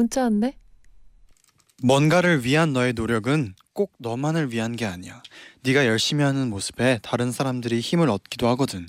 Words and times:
문자 0.00 0.22
왔네. 0.22 0.56
뭔가를 1.82 2.42
위한 2.42 2.72
너의 2.72 2.94
노력은 2.94 3.54
꼭 3.74 3.92
너만을 3.98 4.50
위한 4.50 4.74
게 4.74 4.86
아니야. 4.86 5.22
네가 5.62 5.84
열심히 5.84 6.24
하는 6.24 6.48
모습에 6.48 7.00
다른 7.02 7.30
사람들이 7.30 7.80
힘을 7.80 8.08
얻기도 8.08 8.48
하거든. 8.48 8.88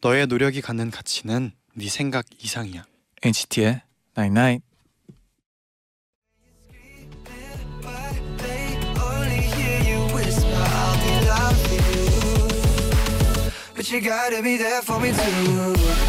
너의 0.00 0.26
노력이 0.26 0.60
갖는 0.60 0.90
가치는 0.90 1.52
네 1.74 1.88
생각 1.88 2.26
이상이야. 2.42 2.84
NCT의 3.22 3.82
Night 4.18 4.32
Night. 4.32 4.64
You 13.86 14.00
gotta 14.00 14.42
be 14.42 14.56
there 14.56 14.82
for 14.82 14.98
me 14.98 15.12
too. 15.12 16.03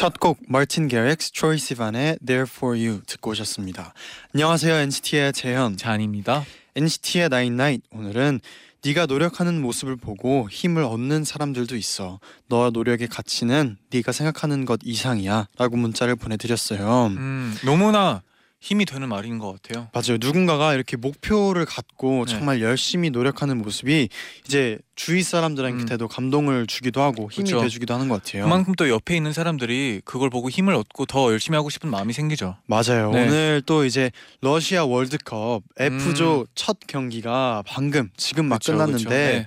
첫곡 0.00 0.38
마틴 0.48 0.88
게릭스 0.88 1.32
트로이 1.32 1.58
시반의 1.58 2.18
There 2.24 2.46
For 2.48 2.74
You 2.74 3.02
듣고 3.06 3.32
오셨습니다. 3.32 3.92
안녕하세요 4.32 4.74
NCT의 4.74 5.34
재현. 5.34 5.76
잔입니다. 5.76 6.46
NCT의 6.74 7.28
Night 7.34 7.82
오늘은 7.92 8.40
네가 8.82 9.04
노력하는 9.04 9.60
모습을 9.60 9.96
보고 9.96 10.48
힘을 10.50 10.84
얻는 10.84 11.24
사람들도 11.24 11.76
있어. 11.76 12.18
너와 12.48 12.70
노력의 12.70 13.08
가치는 13.08 13.76
네가 13.90 14.12
생각하는 14.12 14.64
것 14.64 14.80
이상이야 14.82 15.48
라고 15.58 15.76
문자를 15.76 16.16
보내드렸어요. 16.16 17.08
음, 17.08 17.54
너무나 17.66 18.22
힘이 18.60 18.84
되는 18.84 19.08
말인 19.08 19.38
것 19.38 19.60
같아요. 19.62 19.88
맞아요. 19.94 20.18
누군가가 20.20 20.74
이렇게 20.74 20.98
목표를 20.98 21.64
갖고 21.64 22.26
네. 22.26 22.32
정말 22.32 22.60
열심히 22.60 23.08
노력하는 23.08 23.56
모습이 23.56 24.10
이제 24.46 24.78
주위 24.94 25.22
사람들한테도 25.22 26.08
감동을 26.08 26.66
주기도 26.66 27.00
하고 27.00 27.30
힘이 27.30 27.50
음. 27.50 27.54
그쵸. 27.54 27.62
돼주기도 27.62 27.94
하는 27.94 28.10
것 28.10 28.22
같아요. 28.22 28.44
그만큼 28.44 28.74
또 28.74 28.90
옆에 28.90 29.16
있는 29.16 29.32
사람들이 29.32 30.02
그걸 30.04 30.28
보고 30.28 30.50
힘을 30.50 30.74
얻고 30.74 31.06
더 31.06 31.32
열심히 31.32 31.56
하고 31.56 31.70
싶은 31.70 31.90
마음이 31.90 32.12
생기죠. 32.12 32.58
맞아요. 32.66 33.10
네. 33.12 33.26
오늘 33.26 33.62
또 33.64 33.86
이제 33.86 34.10
러시아 34.42 34.84
월드컵 34.84 35.62
F조 35.78 36.40
음. 36.40 36.46
첫 36.54 36.76
경기가 36.86 37.62
방금 37.66 38.10
지금 38.18 38.44
막 38.44 38.58
그쵸, 38.58 38.72
끝났는데 38.72 39.04
그쵸. 39.04 39.08
네. 39.08 39.46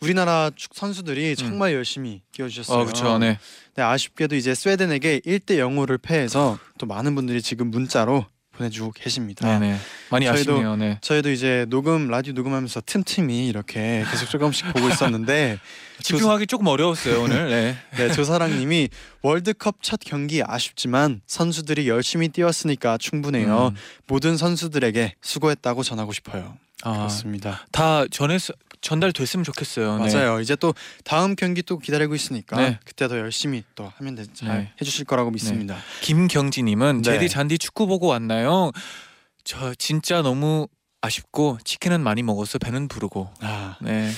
우리나라 0.00 0.50
축 0.54 0.74
선수들이 0.74 1.36
정말 1.36 1.74
열심히 1.74 2.22
뛰어주셨어요. 2.32 2.78
어, 2.78 2.84
그렇죠. 2.84 3.18
네. 3.18 3.38
네, 3.74 3.82
아쉽게도 3.82 4.36
이제 4.36 4.54
스웨덴에게 4.54 5.20
1대 5.20 5.58
0으로 5.58 6.00
패해서 6.00 6.58
또 6.78 6.86
많은 6.86 7.14
분들이 7.14 7.42
지금 7.42 7.70
문자로 7.70 8.24
보내주고 8.58 8.92
계십니다. 8.92 9.58
네, 9.58 9.72
네. 9.72 9.76
많이 10.10 10.26
저희도- 10.26 10.32
아쉽네요. 10.34 10.76
네. 10.76 10.98
저희도 11.00 11.30
이제 11.30 11.64
녹음 11.68 12.08
라디오 12.08 12.32
녹음하면서 12.34 12.82
틈틈이 12.84 13.48
이렇게 13.48 14.04
계속 14.10 14.28
조금씩 14.28 14.72
보고 14.72 14.88
있었는데 14.88 15.58
집중하기 16.02 16.46
조금 16.46 16.66
어려웠어요 16.66 17.22
오늘. 17.22 17.48
네. 17.50 17.76
네, 17.96 18.12
조사랑님이 18.12 18.88
월드컵 19.22 19.82
첫 19.82 20.00
경기 20.04 20.42
아쉽지만 20.42 21.20
선수들이 21.26 21.88
열심히 21.88 22.28
뛰었으니까 22.28 22.98
충분해요. 22.98 23.68
음. 23.68 23.76
모든 24.06 24.36
선수들에게 24.36 25.14
수고했다고 25.20 25.82
전하고 25.82 26.12
싶어요. 26.12 26.56
아, 26.82 26.92
그렇습니다. 26.92 27.66
다 27.72 28.04
전해 28.10 28.38
전달됐으면 28.80 29.44
좋겠어요. 29.44 29.98
네. 29.98 30.12
맞아요. 30.12 30.40
이제 30.40 30.54
또 30.56 30.74
다음 31.04 31.34
경기 31.34 31.62
또 31.62 31.78
기다리고 31.78 32.14
있으니까 32.14 32.56
네. 32.56 32.78
그때 32.84 33.08
더 33.08 33.18
열심히 33.18 33.64
또 33.74 33.92
하면 33.96 34.14
되, 34.14 34.24
잘 34.32 34.48
네. 34.58 34.72
해주실 34.80 35.04
거라고 35.04 35.30
믿습니다. 35.32 35.76
김경진님은 36.02 37.02
네. 37.02 37.12
제디 37.12 37.28
잔디 37.28 37.58
축구 37.58 37.86
보고 37.86 38.06
왔나요? 38.06 38.70
저 39.44 39.74
진짜 39.74 40.22
너무 40.22 40.68
아쉽고 41.00 41.58
치킨은 41.64 42.00
많이 42.02 42.22
먹어서 42.22 42.58
배는 42.58 42.88
부르고. 42.88 43.30
아 43.40 43.76
네. 43.80 44.10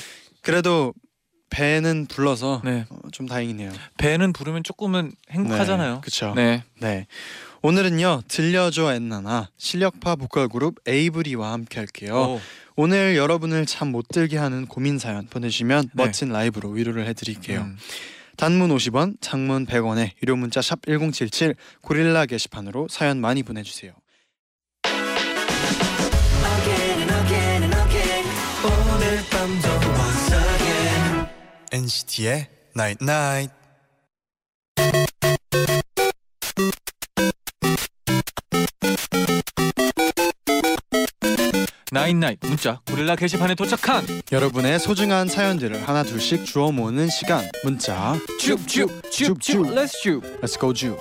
그래도 0.43 0.93
배는 1.51 2.07
불러서 2.07 2.63
네. 2.65 2.87
어, 2.89 2.97
좀 3.13 3.27
다행이네요. 3.27 3.73
배는 3.99 4.33
부르면 4.33 4.63
조금은 4.63 5.13
행복하잖아요. 5.31 6.01
그렇죠. 6.01 6.33
네. 6.35 6.63
네. 6.81 7.07
오늘은요 7.63 8.23
들려줘 8.29 8.95
엔나나 8.95 9.51
실력파 9.59 10.17
보컬 10.17 10.49
그룹 10.49 10.77
에이브리와 10.87 11.53
함께 11.53 11.79
할게요. 11.79 12.15
오, 12.15 12.41
오늘 12.77 13.17
여러분을 13.17 13.67
잠못 13.67 14.09
들게 14.09 14.39
하는 14.39 14.67
고민 14.67 14.99
사연 14.99 15.27
보내주시면 15.27 15.91
네. 15.93 16.05
멋진 16.05 16.31
라이브로 16.31 16.71
위로를 16.71 17.07
해드릴게요. 17.09 17.61
음. 17.61 17.77
단문 18.37 18.75
50원, 18.75 19.17
장문 19.21 19.67
100원에 19.67 20.13
유료 20.23 20.35
문자 20.37 20.63
샵 20.63 20.81
#1077 20.83 21.57
고릴라 21.83 22.25
게시판으로 22.25 22.89
사연 22.89 23.21
많이 23.21 23.43
보내주세요. 23.43 23.93
NCT의 31.73 32.49
Night 32.77 32.99
Night. 33.01 33.55
나인나잇 41.93 42.39
문자. 42.43 42.81
고릴라 42.87 43.17
게시판에 43.17 43.55
도착한. 43.55 44.05
여러분의 44.31 44.79
소중한 44.81 45.29
사연들을 45.29 45.89
하나 45.89 46.03
둘씩 46.03 46.45
주워 46.45 46.73
모으는 46.73 47.09
시간. 47.09 47.45
문자. 47.65 48.17
줍줍줍줍 48.41 49.75
Let's 49.75 50.01
줍 50.01 50.41
Let's 50.41 50.59
go 50.59 50.73
줍 50.73 50.97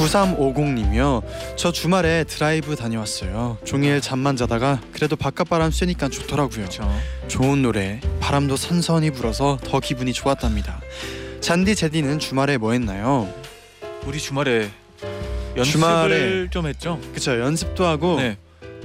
9350님이요 0.00 1.22
저 1.56 1.72
주말에 1.72 2.24
드라이브 2.24 2.74
다녀왔어요 2.76 3.58
종일 3.64 4.00
잠만 4.00 4.36
자다가 4.36 4.80
그래도 4.92 5.16
바깥바람 5.16 5.70
쐬니까 5.70 6.08
좋더라고요 6.08 6.50
그렇죠. 6.66 6.90
좋은 7.28 7.62
노래 7.62 8.00
바람도 8.20 8.56
선선히 8.56 9.10
불어서 9.10 9.58
더 9.62 9.80
기분이 9.80 10.12
좋았답니다 10.12 10.80
잔디 11.40 11.74
제디는 11.74 12.18
주말에 12.18 12.56
뭐 12.58 12.72
했나요? 12.72 13.32
우리 14.06 14.18
주말에 14.18 14.70
연습을 15.56 15.80
주말에- 16.48 16.50
좀 16.50 16.66
했죠. 16.66 17.00
그쵸 17.14 17.38
연습도 17.40 17.84
하고 17.86 18.16
네. 18.20 18.36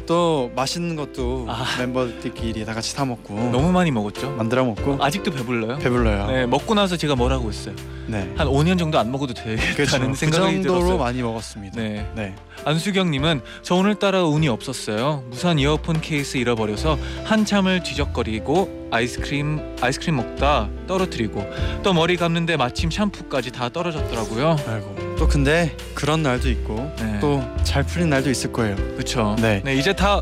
또 0.05 0.51
맛있는 0.55 0.95
것도 0.95 1.45
아. 1.49 1.65
멤버들끼리 1.79 2.65
다 2.65 2.73
같이 2.73 2.91
사 2.91 3.05
먹고 3.05 3.33
너무 3.51 3.71
많이 3.71 3.91
먹었죠. 3.91 4.31
만들어 4.31 4.63
먹고 4.65 4.97
아직도 5.01 5.31
배불러요. 5.31 5.77
배불러요 5.79 6.27
네, 6.27 6.45
먹고 6.45 6.73
나서 6.73 6.97
제가 6.97 7.15
뭐라고 7.15 7.49
했어요. 7.49 7.75
네. 8.07 8.31
한 8.37 8.47
5년 8.47 8.77
정도 8.77 8.99
안 8.99 9.11
먹어도 9.11 9.33
되겠다는 9.33 9.75
그렇죠. 9.75 10.09
그 10.11 10.15
생각이 10.15 10.53
정도로 10.53 10.79
들었어요. 10.79 10.97
많이 10.97 11.21
먹었습니다. 11.21 11.81
네. 11.81 12.07
네. 12.15 12.35
안수경님은 12.63 13.41
저 13.63 13.75
오늘따라 13.75 14.23
운이 14.25 14.47
없었어요. 14.47 15.23
무선 15.29 15.59
이어폰 15.59 16.01
케이스 16.01 16.37
잃어버려서 16.37 16.97
한참을 17.23 17.83
뒤적거리고 17.83 18.84
아이스크림 18.95 19.75
아이스크림 19.81 20.15
먹다 20.15 20.69
떨어뜨리고 20.87 21.45
또 21.83 21.93
머리 21.93 22.17
감는데 22.17 22.57
마침 22.57 22.89
샴푸까지 22.89 23.51
다 23.51 23.69
떨어졌더라고요. 23.69 24.57
아이고. 24.67 25.15
또 25.17 25.27
근데 25.27 25.75
그런 25.93 26.23
날도 26.23 26.49
있고 26.49 26.91
네. 26.99 27.19
또 27.19 27.43
잘 27.63 27.83
풀린 27.83 28.09
날도 28.09 28.29
있을 28.29 28.51
거예요. 28.53 28.75
그렇죠. 28.75 29.35
네. 29.39 29.61
네. 29.63 29.75
이제 29.75 29.93
다 29.93 30.21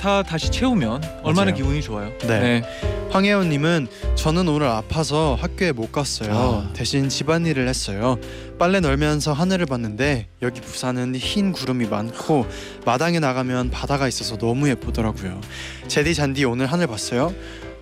다 0.00 0.22
다시 0.22 0.50
채우면 0.50 1.02
얼마나 1.22 1.50
맞아요. 1.50 1.54
기분이 1.56 1.82
좋아요. 1.82 2.10
네. 2.20 2.62
황혜원님은 3.10 3.88
저는 4.14 4.48
오늘 4.48 4.66
아파서 4.66 5.36
학교에 5.38 5.72
못 5.72 5.92
갔어요. 5.92 6.30
아. 6.32 6.72
대신 6.72 7.10
집안일을 7.10 7.68
했어요. 7.68 8.16
빨래 8.58 8.80
널면서 8.80 9.34
하늘을 9.34 9.66
봤는데 9.66 10.28
여기 10.40 10.62
부산은 10.62 11.16
흰 11.16 11.52
구름이 11.52 11.86
많고 11.88 12.46
마당에 12.86 13.20
나가면 13.20 13.70
바다가 13.70 14.08
있어서 14.08 14.38
너무 14.38 14.70
예쁘더라고요. 14.70 15.38
제디 15.88 16.14
잔디 16.14 16.46
오늘 16.46 16.64
하늘 16.64 16.86
봤어요? 16.86 17.34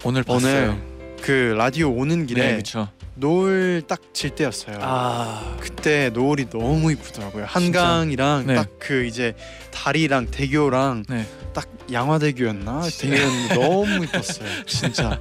오늘 0.05 0.23
봤어요. 0.23 0.71
오늘 0.71 1.17
그 1.23 1.55
라디오 1.57 1.91
오는 1.93 2.27
길에 2.27 2.43
네, 2.43 2.53
그렇죠. 2.53 2.89
노을 3.17 3.83
딱 3.89 4.01
질 4.13 4.31
때였어요. 4.31 4.79
아, 4.81 5.57
그때 5.61 6.11
노을이 6.11 6.49
너무 6.51 6.91
이쁘더라고요. 6.93 7.45
한강이랑 7.47 8.47
네. 8.47 8.55
딱 8.55 8.69
그 8.79 9.05
이제 9.05 9.35
다리랑 9.71 10.29
대교랑 10.31 11.05
네. 11.09 11.27
딱 11.53 11.69
양화대교였나? 11.93 12.83
대교였는데 12.99 13.55
너무 13.55 14.05
이뻤어요. 14.07 14.49
진짜 14.67 15.21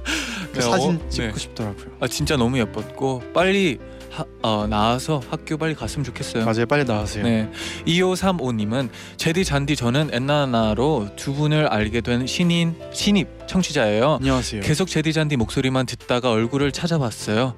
그 0.52 0.58
네, 0.58 0.60
사진 0.62 0.96
어, 0.96 1.08
찍고 1.08 1.26
네. 1.32 1.38
싶더라고요. 1.38 1.86
아 2.00 2.08
진짜 2.08 2.36
너무 2.36 2.58
예뻤고 2.58 3.32
빨리 3.34 3.78
하, 4.10 4.24
어, 4.42 4.66
나와서 4.66 5.20
학교 5.30 5.56
빨리 5.56 5.74
갔으면 5.74 6.04
좋겠어요. 6.04 6.44
맞아요. 6.44 6.66
빨리 6.66 6.84
나와세요. 6.84 7.24
네. 7.24 7.50
2535님은 7.86 8.88
제디 9.16 9.44
잔디 9.44 9.76
저는 9.76 10.10
엔나나로 10.12 11.10
두 11.16 11.34
분을 11.34 11.66
알게 11.66 12.00
된 12.00 12.26
신인 12.26 12.74
신입 12.92 13.28
청취자예요. 13.46 14.18
안녕하세요. 14.20 14.62
계속 14.62 14.88
제디 14.88 15.12
잔디 15.12 15.36
목소리만 15.36 15.86
듣다가 15.86 16.30
얼굴을 16.30 16.72
찾아봤어요. 16.72 17.54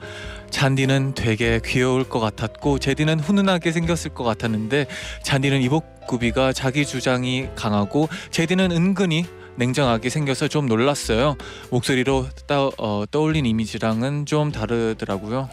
잔디는 0.50 1.14
되게 1.14 1.60
귀여울 1.64 2.04
것 2.04 2.20
같았고 2.20 2.78
제디는 2.78 3.20
훈훈하게 3.20 3.72
생겼을 3.72 4.14
것 4.14 4.24
같았는데 4.24 4.86
잔디는 5.22 5.62
이목구비가 5.62 6.52
자기 6.52 6.84
주장이 6.84 7.48
강하고 7.54 8.08
제디는 8.30 8.72
은근히 8.72 9.24
냉정하게 9.56 10.08
생겨서 10.08 10.48
좀 10.48 10.66
놀랐어요. 10.66 11.36
목소리로 11.70 12.26
따, 12.46 12.70
어, 12.78 13.04
떠올린 13.10 13.46
이미지랑은 13.46 14.26
좀 14.26 14.52
다르더라고요. 14.52 15.50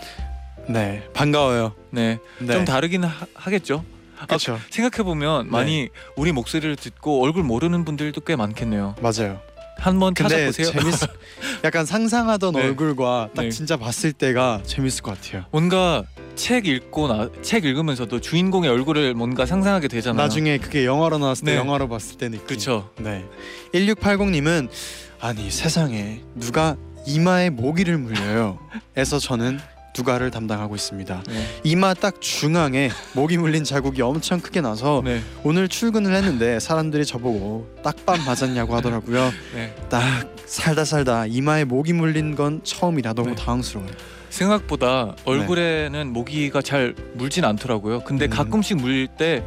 네, 0.67 1.03
반가워요. 1.13 1.73
네, 1.91 2.19
네. 2.39 2.53
좀 2.53 2.65
다르긴 2.65 3.03
하, 3.03 3.25
하겠죠. 3.33 3.83
그렇죠. 4.27 4.59
생각해 4.71 5.03
보면 5.03 5.45
네. 5.45 5.51
많이 5.51 5.89
우리 6.15 6.31
목소리를 6.31 6.75
듣고 6.75 7.23
얼굴 7.23 7.43
모르는 7.43 7.85
분들도 7.85 8.21
꽤 8.21 8.35
많겠네요. 8.35 8.95
맞아요. 9.01 9.39
한번 9.79 10.15
찾아보세요. 10.15 10.71
재밌어. 10.71 11.05
약간 11.63 11.85
상상하던 11.85 12.53
네. 12.53 12.63
얼굴과 12.63 13.29
딱 13.35 13.43
네. 13.43 13.49
진짜 13.51 13.77
봤을 13.77 14.11
때가 14.11 14.61
재밌을 14.65 15.03
것 15.03 15.21
같아요. 15.21 15.45
뭔가 15.51 16.03
책 16.35 16.65
읽고 16.67 17.07
나 17.07 17.29
책 17.43 17.63
읽으면서도 17.65 18.19
주인공의 18.19 18.69
얼굴을 18.71 19.13
뭔가 19.13 19.45
상상하게 19.45 19.87
되잖아요. 19.87 20.19
나중에 20.21 20.57
그게 20.57 20.83
영화로 20.85 21.19
나왔을 21.19 21.45
때 21.45 21.51
네. 21.51 21.57
영화로 21.57 21.87
봤을 21.89 22.17
때 22.17 22.27
느낌. 22.29 22.47
그렇죠. 22.47 22.89
네. 22.97 23.23
1680님은 23.73 24.69
아니 25.19 25.49
세상에 25.51 26.21
누가 26.35 26.75
이마에 27.05 27.51
모기를 27.51 27.99
물려요. 27.99 28.59
에서 28.95 29.19
저는 29.19 29.59
누가를 29.97 30.31
담당하고 30.31 30.75
있습니다. 30.75 31.23
네. 31.27 31.47
이마 31.63 31.93
딱 31.93 32.21
중앙에 32.21 32.89
모기 33.13 33.37
물린 33.37 33.63
자국이 33.63 34.01
엄청 34.01 34.39
크게 34.39 34.61
나서 34.61 35.01
네. 35.03 35.21
오늘 35.43 35.67
출근을 35.67 36.13
했는데 36.15 36.59
사람들이 36.59 37.05
저보고 37.05 37.67
딱밤 37.83 38.23
맞았냐고 38.25 38.75
하더라고요. 38.75 39.31
네. 39.55 39.75
딱 39.89 40.01
살다 40.45 40.85
살다 40.85 41.25
이마에 41.25 41.63
모기 41.63 41.93
물린 41.93 42.35
건 42.35 42.61
처음이라 42.63 43.13
너무 43.13 43.29
네. 43.29 43.35
당황스러워요. 43.35 43.91
생각보다 44.29 45.15
얼굴에는 45.25 46.13
모기가 46.13 46.61
잘 46.61 46.93
물진 47.13 47.45
않더라고요. 47.45 48.01
근데 48.01 48.25
음. 48.25 48.29
가끔씩 48.29 48.77
물릴 48.77 49.07
때 49.07 49.43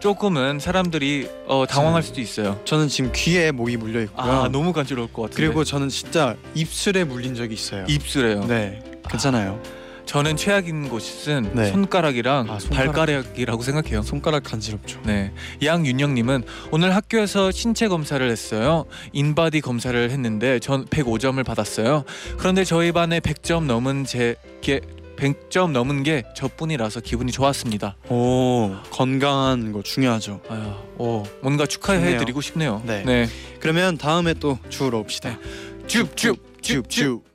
조금은 0.00 0.58
사람들이 0.58 1.30
어, 1.46 1.64
당황할 1.66 2.02
수도 2.02 2.20
있어요. 2.20 2.60
저는 2.66 2.88
지금 2.88 3.10
귀에 3.14 3.52
모기 3.52 3.78
물려 3.78 4.02
있고요. 4.02 4.32
아 4.32 4.48
너무 4.48 4.74
간지러울 4.74 5.10
것 5.10 5.22
같은데. 5.22 5.42
그리고 5.42 5.64
저는 5.64 5.88
진짜 5.88 6.36
입술에 6.54 7.04
물린 7.04 7.34
적이 7.34 7.54
있어요. 7.54 7.86
입술에요. 7.88 8.44
네, 8.46 8.82
괜찮아요. 9.08 9.62
저는 10.06 10.36
최악인 10.36 10.88
곳은 10.88 11.52
네. 11.54 11.70
손가락이랑 11.70 12.50
아, 12.50 12.58
손가락. 12.58 12.92
발가락이라고 12.92 13.62
생각해요. 13.62 14.02
손가락 14.02 14.44
간지럽죠. 14.44 15.00
네, 15.04 15.32
양윤영님은 15.62 16.44
오늘 16.70 16.94
학교에서 16.94 17.50
신체 17.50 17.88
검사를 17.88 18.28
했어요. 18.30 18.84
인바디 19.12 19.60
검사를 19.60 20.10
했는데 20.10 20.58
전 20.58 20.84
105점을 20.86 21.42
받았어요. 21.44 22.04
그런데 22.36 22.64
저희 22.64 22.92
반에 22.92 23.20
100점 23.20 23.64
넘은 23.64 24.04
제게 24.04 24.80
100점 25.16 25.70
넘은 25.70 26.02
게 26.02 26.24
저뿐이라서 26.36 27.00
기분이 27.00 27.32
좋았습니다. 27.32 27.96
오, 28.08 28.74
건강한 28.90 29.72
거 29.72 29.82
중요하죠. 29.82 30.40
아유, 30.48 30.72
오, 30.98 31.22
뭔가 31.40 31.66
축하해드리고 31.66 32.40
싶네요. 32.40 32.82
네. 32.84 33.02
네, 33.04 33.26
그러면 33.60 33.96
다음에 33.96 34.34
또 34.34 34.58
주우러 34.68 34.98
옵시다. 34.98 35.38
줍줍 35.86 36.62
줍줍. 36.62 37.33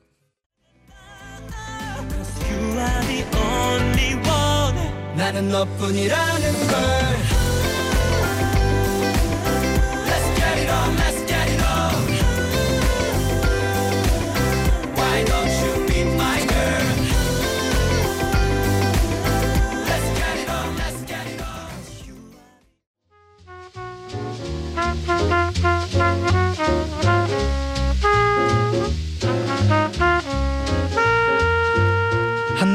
나는 5.19 5.50
너뿐이라는 5.50 6.68
걸 6.68 7.09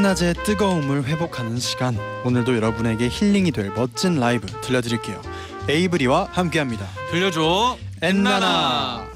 한낮의 0.04 0.34
뜨거움을 0.44 1.04
회복하는 1.06 1.58
시간. 1.58 1.96
오늘도 2.26 2.54
여러분에게 2.54 3.08
힐링이 3.08 3.52
될 3.52 3.70
멋진 3.70 4.20
라이브 4.20 4.46
들려드릴게요. 4.60 5.18
에이브리와 5.66 6.28
함께합니다. 6.30 6.86
들려줘 7.10 7.78
엔나나. 8.02 9.06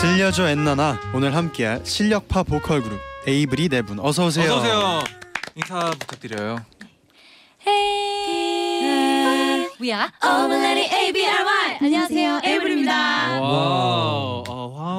들려줘 0.00 0.48
엔나나 0.48 0.98
오늘 1.14 1.34
함께할 1.36 1.82
실력파 1.84 2.42
보컬 2.44 2.82
그룹 2.82 2.98
에이브리 3.26 3.68
네 3.68 3.82
분 3.82 3.98
어서 4.00 4.24
오세요. 4.26 4.52
어서 4.54 4.60
오세요. 4.60 5.02
인사 5.54 5.90
부탁드려요. 5.90 6.64
Hey, 7.66 9.68
we 9.80 9.92
are 9.92 10.08
All 10.24 10.43
Be 10.43 10.56
Ready 10.56 10.88
ABRY. 10.92 11.78
안녕하세요, 11.80 12.40
에이브리입니다. 12.44 13.40
와, 13.40 14.42
아, 14.48 14.51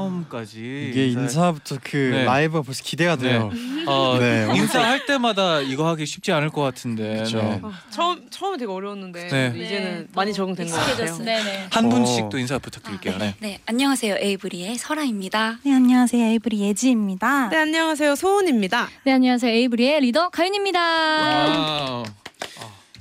화음까지 0.03 0.89
이게 0.91 1.07
인사부터 1.07 1.77
그 1.83 1.97
네. 1.97 2.25
라이브가 2.25 2.61
벌써 2.61 2.83
기대가 2.83 3.15
돼요. 3.15 3.51
어, 3.87 4.17
네. 4.19 4.47
인사할 4.55 5.05
때마다 5.05 5.61
이거 5.61 5.87
하기 5.89 6.05
쉽지 6.05 6.31
않을 6.31 6.49
것 6.49 6.61
같은데. 6.61 7.23
그쵸. 7.23 7.37
네. 7.37 7.61
처음 7.89 8.29
처음에 8.29 8.57
되게 8.57 8.71
어려웠는데 8.71 9.27
네. 9.27 9.53
이제는 9.55 9.99
네. 10.01 10.07
많이 10.13 10.33
적응된 10.33 10.67
것 10.67 10.73
같아요. 10.75 10.91
익숙해졌어요. 10.93 11.25
네네. 11.25 11.67
한 11.71 11.85
어. 11.85 11.89
분씩 11.89 12.29
또 12.29 12.37
인사 12.37 12.57
부탁드릴게요. 12.59 13.17
네. 13.17 13.35
네, 13.39 13.59
안녕하세요. 13.65 14.15
에이브리의 14.19 14.77
설아입니다. 14.77 15.59
네, 15.63 15.73
안녕하세요. 15.73 16.23
에이브리 16.25 16.59
예지입니다. 16.59 17.49
네 17.49 17.57
안녕하세요 17.57 18.15
소은입니다. 18.15 18.87
네, 19.05 19.11
안녕하세요, 19.13 19.51
에이브리의 19.51 20.01
리더 20.01 20.29
가윤입니다. 20.29 20.79
Wow. 20.79 22.03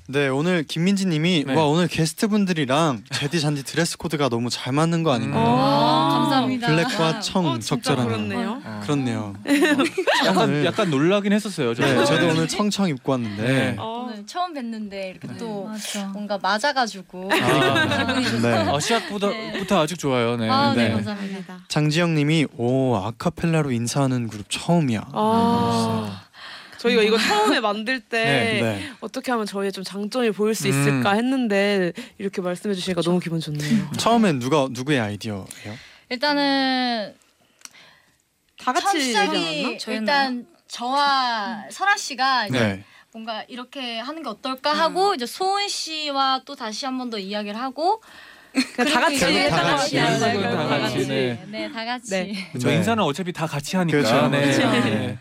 네 0.08 0.28
오늘 0.28 0.64
김민지님이 0.64 1.44
네. 1.46 1.54
와 1.54 1.64
오늘 1.64 1.86
게스트 1.88 2.28
분들이랑 2.28 3.04
제디 3.12 3.40
잔디 3.40 3.62
드레스 3.62 3.96
코드가 3.96 4.28
너무 4.28 4.50
잘 4.50 4.72
맞는 4.72 5.04
거 5.04 5.12
아닌가요? 5.12 5.42
음. 5.42 5.48
아, 6.44 6.48
감사합니다. 6.48 6.66
블랙과 6.68 7.20
청 7.20 7.46
어, 7.46 7.58
진짜 7.58 7.76
적절하네요. 7.76 8.08
그렇네요. 8.08 8.62
어. 8.64 8.80
그렇네요. 8.82 9.34
약간 10.26 10.48
오늘- 10.48 10.64
약간 10.64 10.90
놀라긴 10.90 11.32
했었어요. 11.32 11.74
저도. 11.74 11.88
네, 11.88 12.04
저도 12.04 12.28
오늘 12.28 12.48
청청 12.48 12.88
입고 12.88 13.12
왔는데 13.12 13.42
네. 13.42 13.74
어, 13.78 14.06
오늘 14.06 14.26
처음 14.26 14.54
뵀는데 14.54 15.10
이렇게 15.10 15.28
또 15.38 15.64
맞아. 15.64 16.06
뭔가 16.08 16.38
맞아가지고 16.38 17.30
아, 17.32 18.14
네. 18.42 18.48
아, 18.70 18.80
시작보다부터 18.80 19.80
아주 19.80 19.96
좋아요. 19.96 20.36
네. 20.36 20.48
아, 20.48 20.74
네, 20.74 20.88
네. 20.88 20.94
감사합니다. 20.94 21.60
장지영님이 21.68 22.46
오 22.56 22.96
아카펠라로 22.96 23.70
인사하는 23.72 24.28
그룹 24.28 24.46
처음이야. 24.48 25.08
아, 25.12 26.22
저희가 26.78 27.02
이거 27.02 27.16
처음에 27.16 27.60
만들 27.60 28.00
때 28.00 28.24
네, 28.24 28.60
네. 28.60 28.90
어떻게 29.00 29.30
하면 29.30 29.46
저희의 29.46 29.70
좀 29.70 29.84
장점이 29.84 30.32
보일 30.32 30.54
수 30.54 30.66
음. 30.66 30.70
있을까 30.70 31.12
했는데 31.12 31.92
이렇게 32.18 32.42
말씀해 32.42 32.74
주시니까 32.74 33.02
너무 33.02 33.20
기분 33.20 33.38
좋네요. 33.40 33.88
처음엔 33.96 34.40
누가 34.40 34.66
누구의 34.70 34.98
아이디어예요? 34.98 35.44
일단은 36.12 37.14
다첫 38.62 38.84
같이 38.84 39.00
시작이? 39.00 39.78
일단 39.88 40.46
저와 40.68 41.64
설아 41.70 41.96
씨가 41.96 42.48
이제 42.48 42.58
네. 42.58 42.84
뭔가 43.12 43.44
이렇게 43.48 43.98
하는 43.98 44.22
게 44.22 44.28
어떨까 44.28 44.74
하고 44.74 45.14
이제 45.14 45.24
소은 45.24 45.68
씨와 45.68 46.42
또 46.44 46.54
다시 46.54 46.84
한 46.84 46.98
번 46.98 47.08
더 47.08 47.18
이야기를 47.18 47.58
하고 47.58 48.02
그냥 48.76 48.92
다 48.92 49.00
같이 49.00 49.48
다 49.48 49.62
같이. 49.62 49.96
하는 49.98 50.20
거예요. 50.20 50.40
결국은 50.40 50.56
다다 50.68 50.78
같이, 50.80 50.94
같이. 50.96 51.08
네. 51.08 51.44
네, 51.48 51.72
다 51.72 51.84
같이. 51.86 52.10
네. 52.10 52.52
저 52.60 52.68
네. 52.68 52.74
인사는 52.76 53.02
어차피 53.02 53.32
다 53.32 53.46
같이 53.46 53.76
하니까. 53.76 53.96
그렇죠. 53.98 54.28
네. 54.28 54.40
그렇죠. 54.42 54.70
네. 54.70 55.18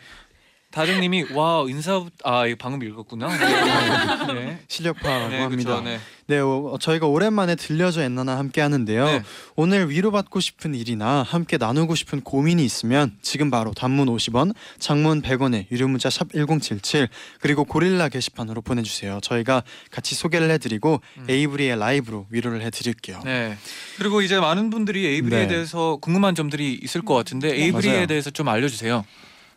다정님이 0.71 1.33
와 1.33 1.65
인사 1.67 2.03
아 2.23 2.45
이거 2.47 2.55
방금 2.59 2.87
읽었구나. 2.87 3.27
네. 4.27 4.33
네. 4.33 4.59
실력파라고 4.67 5.29
네, 5.29 5.39
합니다. 5.41 5.75
그쵸, 5.75 5.81
네. 5.83 5.99
네, 6.27 6.39
어, 6.39 6.77
저희가 6.79 7.07
오랜만에 7.07 7.55
들려줘 7.55 8.01
엔나나 8.03 8.37
함께 8.37 8.61
하는데요. 8.61 9.05
네. 9.05 9.23
오늘 9.57 9.89
위로받고 9.89 10.39
싶은 10.39 10.73
일이나 10.73 11.23
함께 11.23 11.57
나누고 11.57 11.95
싶은 11.95 12.21
고민이 12.21 12.63
있으면 12.63 13.17
지금 13.21 13.51
바로 13.51 13.73
단문 13.73 14.07
50원, 14.07 14.53
장문 14.79 15.21
100원에 15.21 15.65
유료 15.71 15.89
문자 15.89 16.09
샵 16.09 16.29
#1077 16.29 17.09
그리고 17.41 17.65
고릴라 17.65 18.07
게시판으로 18.07 18.61
보내주세요. 18.61 19.19
저희가 19.21 19.63
같이 19.91 20.15
소개를 20.15 20.49
해드리고 20.51 21.01
음. 21.17 21.25
에이브리의 21.29 21.77
라이브로 21.77 22.27
위로를 22.29 22.61
해드릴게요. 22.61 23.19
네. 23.25 23.57
그리에 23.97 24.23
이제 24.25 24.39
많은 24.39 24.69
분들이 24.69 25.05
에이브리에 25.05 25.39
네. 25.41 25.47
대해서 25.47 25.97
궁금한 25.97 26.33
점들이 26.33 26.79
있을 26.81 27.01
것 27.01 27.13
같은데 27.13 27.53
에이브리에 27.55 27.93
맞아요. 27.93 28.07
대해서 28.07 28.29
좀 28.29 28.47
알려주세요. 28.47 29.03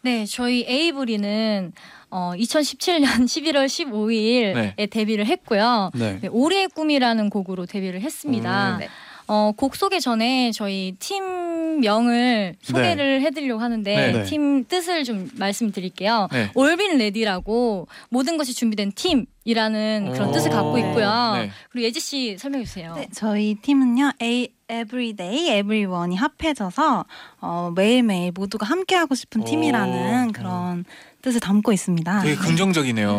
네, 0.04 0.26
저희 0.26 0.66
에이브리는 0.68 1.72
어, 2.10 2.32
2017년 2.36 3.24
11월 3.24 3.64
15일에 3.64 4.74
네. 4.76 4.86
데뷔를 4.86 5.24
했고요. 5.24 5.90
네. 5.94 6.18
네, 6.20 6.28
올해의 6.28 6.68
꿈이라는 6.68 7.30
곡으로 7.30 7.64
데뷔를 7.64 8.02
했습니다. 8.02 8.76
음. 8.76 8.80
네. 9.26 9.34
어, 9.34 9.52
곡 9.56 9.76
소개 9.76 10.00
전에 10.00 10.52
저희 10.52 10.94
팀명을 10.98 12.56
소개를 12.62 13.22
해드리려고 13.22 13.60
하는데 13.62 13.94
네. 13.96 14.12
네. 14.12 14.24
팀 14.24 14.64
뜻을 14.64 15.04
좀 15.04 15.30
말씀드릴게요. 15.36 16.28
네. 16.32 16.50
All 16.54 16.81
Be 16.81 16.98
Ready라고 16.98 17.88
모든 18.10 18.36
것이 18.36 18.54
준비된 18.54 18.92
팀 18.94 19.26
이라는 19.44 20.10
그런 20.12 20.28
오. 20.30 20.32
뜻을 20.32 20.50
갖고 20.50 20.78
있고요. 20.78 21.34
네. 21.36 21.50
그리고 21.70 21.86
예지 21.86 22.00
씨 22.00 22.38
설명해 22.38 22.64
주세요. 22.64 22.94
네, 22.96 23.08
저희 23.12 23.54
팀은요. 23.60 24.12
A 24.22 24.48
Everyday, 24.70 25.58
Everyone이 25.58 26.16
합해져서 26.16 27.04
어, 27.40 27.72
매일매일 27.74 28.32
모두가 28.32 28.66
함께하고 28.66 29.14
싶은 29.14 29.42
오. 29.42 29.44
팀이라는 29.44 30.32
그런 30.32 30.84
뜻을 31.24 31.40
담고 31.40 31.72
있습니다. 31.72 32.20
되게 32.20 32.36
긍정적이네요. 32.36 33.18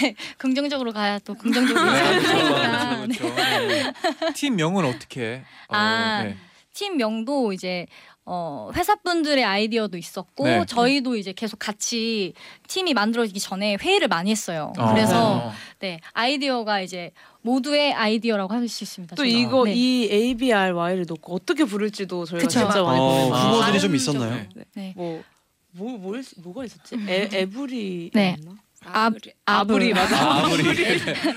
네. 0.00 0.14
긍정적으로 0.38 0.92
가야 0.92 1.20
또 1.20 1.34
긍정적으로 1.34 1.88
네, 1.92 1.98
살 1.98 2.18
그렇죠. 2.20 2.44
그렇죠, 2.44 3.34
그렇죠. 3.34 3.34
네. 3.68 3.92
팀 4.34 4.56
명은 4.56 4.84
어떻게? 4.84 5.44
어, 5.68 5.76
아, 5.76 6.22
네. 6.24 6.36
팀 6.72 6.96
명도 6.96 7.52
이제 7.52 7.86
어, 8.24 8.70
회사분들의 8.74 9.42
아이디어도 9.44 9.96
있었고 9.96 10.44
네. 10.44 10.64
저희도 10.66 11.14
이제 11.16 11.32
계속 11.32 11.58
같이 11.60 12.34
팀이 12.66 12.92
만들어지기 12.92 13.38
전에 13.38 13.76
회의를 13.80 14.08
많이 14.08 14.32
했어요. 14.32 14.72
어. 14.78 14.92
그래서 14.92 15.52
네 15.78 16.00
아이디어가 16.12 16.80
이제 16.80 17.12
모두의 17.42 17.94
아이디어라고 17.94 18.52
할 18.52 18.66
수 18.68 18.82
있습니다. 18.82 19.14
또 19.14 19.22
저희가. 19.22 19.38
이거 19.38 19.64
네. 19.64 19.74
이 19.76 20.08
ABRY를 20.10 21.04
놓고 21.08 21.36
어떻게 21.36 21.64
부를지도 21.64 22.24
저희가 22.24 22.48
그쵸. 22.48 22.58
진짜 22.60 22.82
많이 22.82 22.98
어, 23.00 23.04
고민해요. 23.06 23.34
후보들이 23.34 23.76
아. 23.76 23.80
좀 23.80 23.94
있었나요? 23.94 24.34
네. 24.56 24.64
네. 24.74 24.92
뭐, 24.96 25.22
뭐, 25.78 25.96
뭐, 25.98 26.20
뭐가 26.38 26.64
있었지? 26.64 26.96
에, 27.08 27.28
에브리. 27.32 28.10
네. 28.12 28.36
아, 28.84 29.10
아브리, 29.44 29.92
맞아. 29.92 30.16
아, 30.16 30.44
아무리 30.44 30.62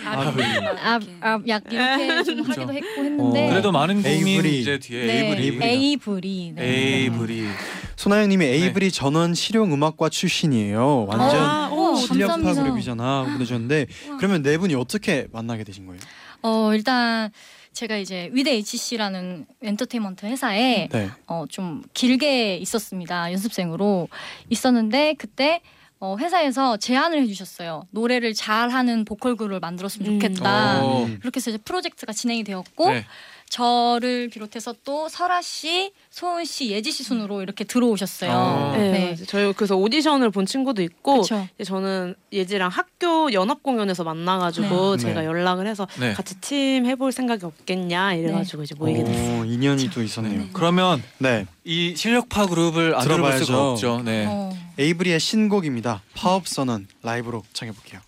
아약 0.06 1.44
이렇게 1.46 2.24
좀 2.24 2.44
그렇죠. 2.44 2.62
하기도 2.62 2.74
했고 2.74 3.04
했는데 3.04 3.50
그래도 3.50 3.72
많은 3.72 4.06
에이브리. 4.06 4.62
이제 4.62 4.78
뒤에 4.78 5.06
네, 5.06 5.32
에이브리. 5.32 5.60
에이브리 5.66 6.54
네. 6.56 6.64
에이브리. 6.64 7.48
소나영님이 7.96 8.46
에이브리 8.46 8.92
전원 8.92 9.34
실용 9.34 9.74
음악과 9.74 10.10
출신이에요. 10.10 11.06
완전 11.08 11.40
아, 11.44 11.70
오, 11.72 11.96
실력파 11.96 12.34
감사합니다. 12.36 12.64
그룹이잖아 12.64 13.24
보내주셨는데 13.34 13.88
그러면 14.18 14.44
네 14.44 14.58
분이 14.58 14.76
어떻게 14.76 15.28
만나게 15.32 15.64
되신 15.64 15.88
거예요? 15.88 16.00
어 16.44 16.72
일단 16.74 17.32
제가 17.74 17.98
이제 17.98 18.30
위대 18.34 18.52
HC라는 18.52 19.46
엔터테인먼트 19.62 20.26
회사에 20.26 20.90
네. 20.92 21.10
어, 21.28 21.46
좀 21.50 21.84
길게 21.94 22.58
있었습니다. 22.58 23.32
연습생으로 23.32 24.10
있었는데 24.50 25.16
그때 25.18 25.62
어, 26.00 26.18
회사에서 26.18 26.78
제안을 26.78 27.22
해주셨어요. 27.22 27.84
노래를 27.92 28.34
잘하는 28.34 29.06
보컬 29.06 29.36
그룹을 29.36 29.60
만들었으면 29.60 30.14
음. 30.14 30.20
좋겠다. 30.20 30.84
오. 30.84 31.08
그렇게 31.20 31.38
해서 31.38 31.52
이제 31.52 31.60
프로젝트가 31.60 32.12
진행이 32.12 32.44
되었고 32.44 32.90
네. 32.90 33.06
저를 33.52 34.30
비롯해서 34.30 34.74
또 34.86 35.10
설아 35.10 35.42
씨, 35.42 35.92
소은 36.10 36.46
씨, 36.46 36.72
예지 36.72 36.90
씨 36.90 37.04
순으로 37.04 37.42
이렇게 37.42 37.66
들어오셨어요. 37.66 38.32
어. 38.32 38.74
네, 38.78 39.14
네. 39.14 39.26
저희 39.28 39.52
그래서 39.52 39.76
오디션을 39.76 40.32
본 40.32 40.46
친구도 40.46 40.82
있고. 40.82 41.22
이제 41.22 41.66
저는 41.66 42.16
예지랑 42.32 42.70
학교 42.70 43.32
연합 43.34 43.62
공연에서 43.62 44.06
만나가지고 44.06 44.96
네. 44.96 45.04
제가 45.04 45.20
네. 45.22 45.28
연락을 45.28 45.68
해서 45.68 45.86
네. 46.00 46.14
같이 46.14 46.36
팀 46.40 46.86
해볼 46.86 47.12
생각이 47.12 47.46
없겠냐 47.46 48.14
이래가지고 48.14 48.64
이제 48.64 48.74
모이게 48.76 49.04
됐어요. 49.04 49.42
오, 49.42 49.46
인연이 49.46 49.90
또 49.90 50.02
있었네요. 50.02 50.46
그러면 50.54 51.04
네, 51.18 51.46
이 51.66 51.94
실력파 51.96 52.46
그룹을 52.48 52.96
안 52.96 53.02
들어볼 53.04 53.38
수가. 53.40 53.72
없죠. 53.72 54.02
네. 54.06 54.26
어. 54.30 54.56
에이브리의 54.80 55.20
신곡입니다. 55.20 56.02
파업 56.16 56.48
선언 56.48 56.88
라이브로 57.04 57.44
청해 57.52 57.74
볼게요. 57.74 58.00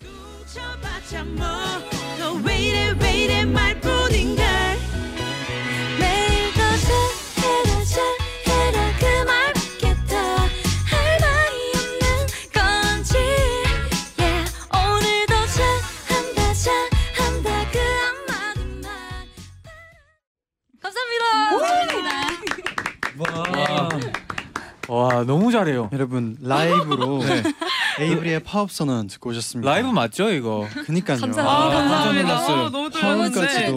훔쳐봤자 0.00 1.22
뭐너 1.24 1.95
왜 2.44 2.58
이래 2.58 2.94
왜 3.00 3.24
이래 3.24 3.44
말뿐인걸 3.44 4.44
매일 6.00 6.52
더 6.54 6.60
잘해라 6.86 7.84
잘해라 8.44 8.78
그 8.98 9.04
말밖에 9.26 9.94
더 10.08 10.16
할 10.86 10.94
말이 11.20 11.56
없는 11.74 12.04
건지 12.52 13.16
yeah. 14.18 14.52
오늘도 14.72 15.34
잘한다 15.56 16.38
잘한다 16.54 17.48
그 17.72 17.78
한마디만 18.02 18.86
감사합니다. 20.82 21.24
와, 24.88 24.98
와 25.14 25.24
너무 25.24 25.50
잘해요. 25.50 25.88
여러분 25.92 26.36
라이브로 26.40 27.18
네. 27.24 27.42
에이브리의 27.98 28.40
파업 28.40 28.70
선언 28.70 29.06
듣고 29.06 29.30
오셨습니다. 29.30 29.70
라이브 29.70 29.88
맞죠 29.88 30.30
이거? 30.30 30.66
그니까요. 30.84 31.18
감사합니다. 31.18 31.42
아, 31.42 31.66
아, 31.66 31.70
감사합니다. 31.70 32.46
어, 32.46 32.70
너무. 32.70 32.90
떨렸는데. 32.90 33.72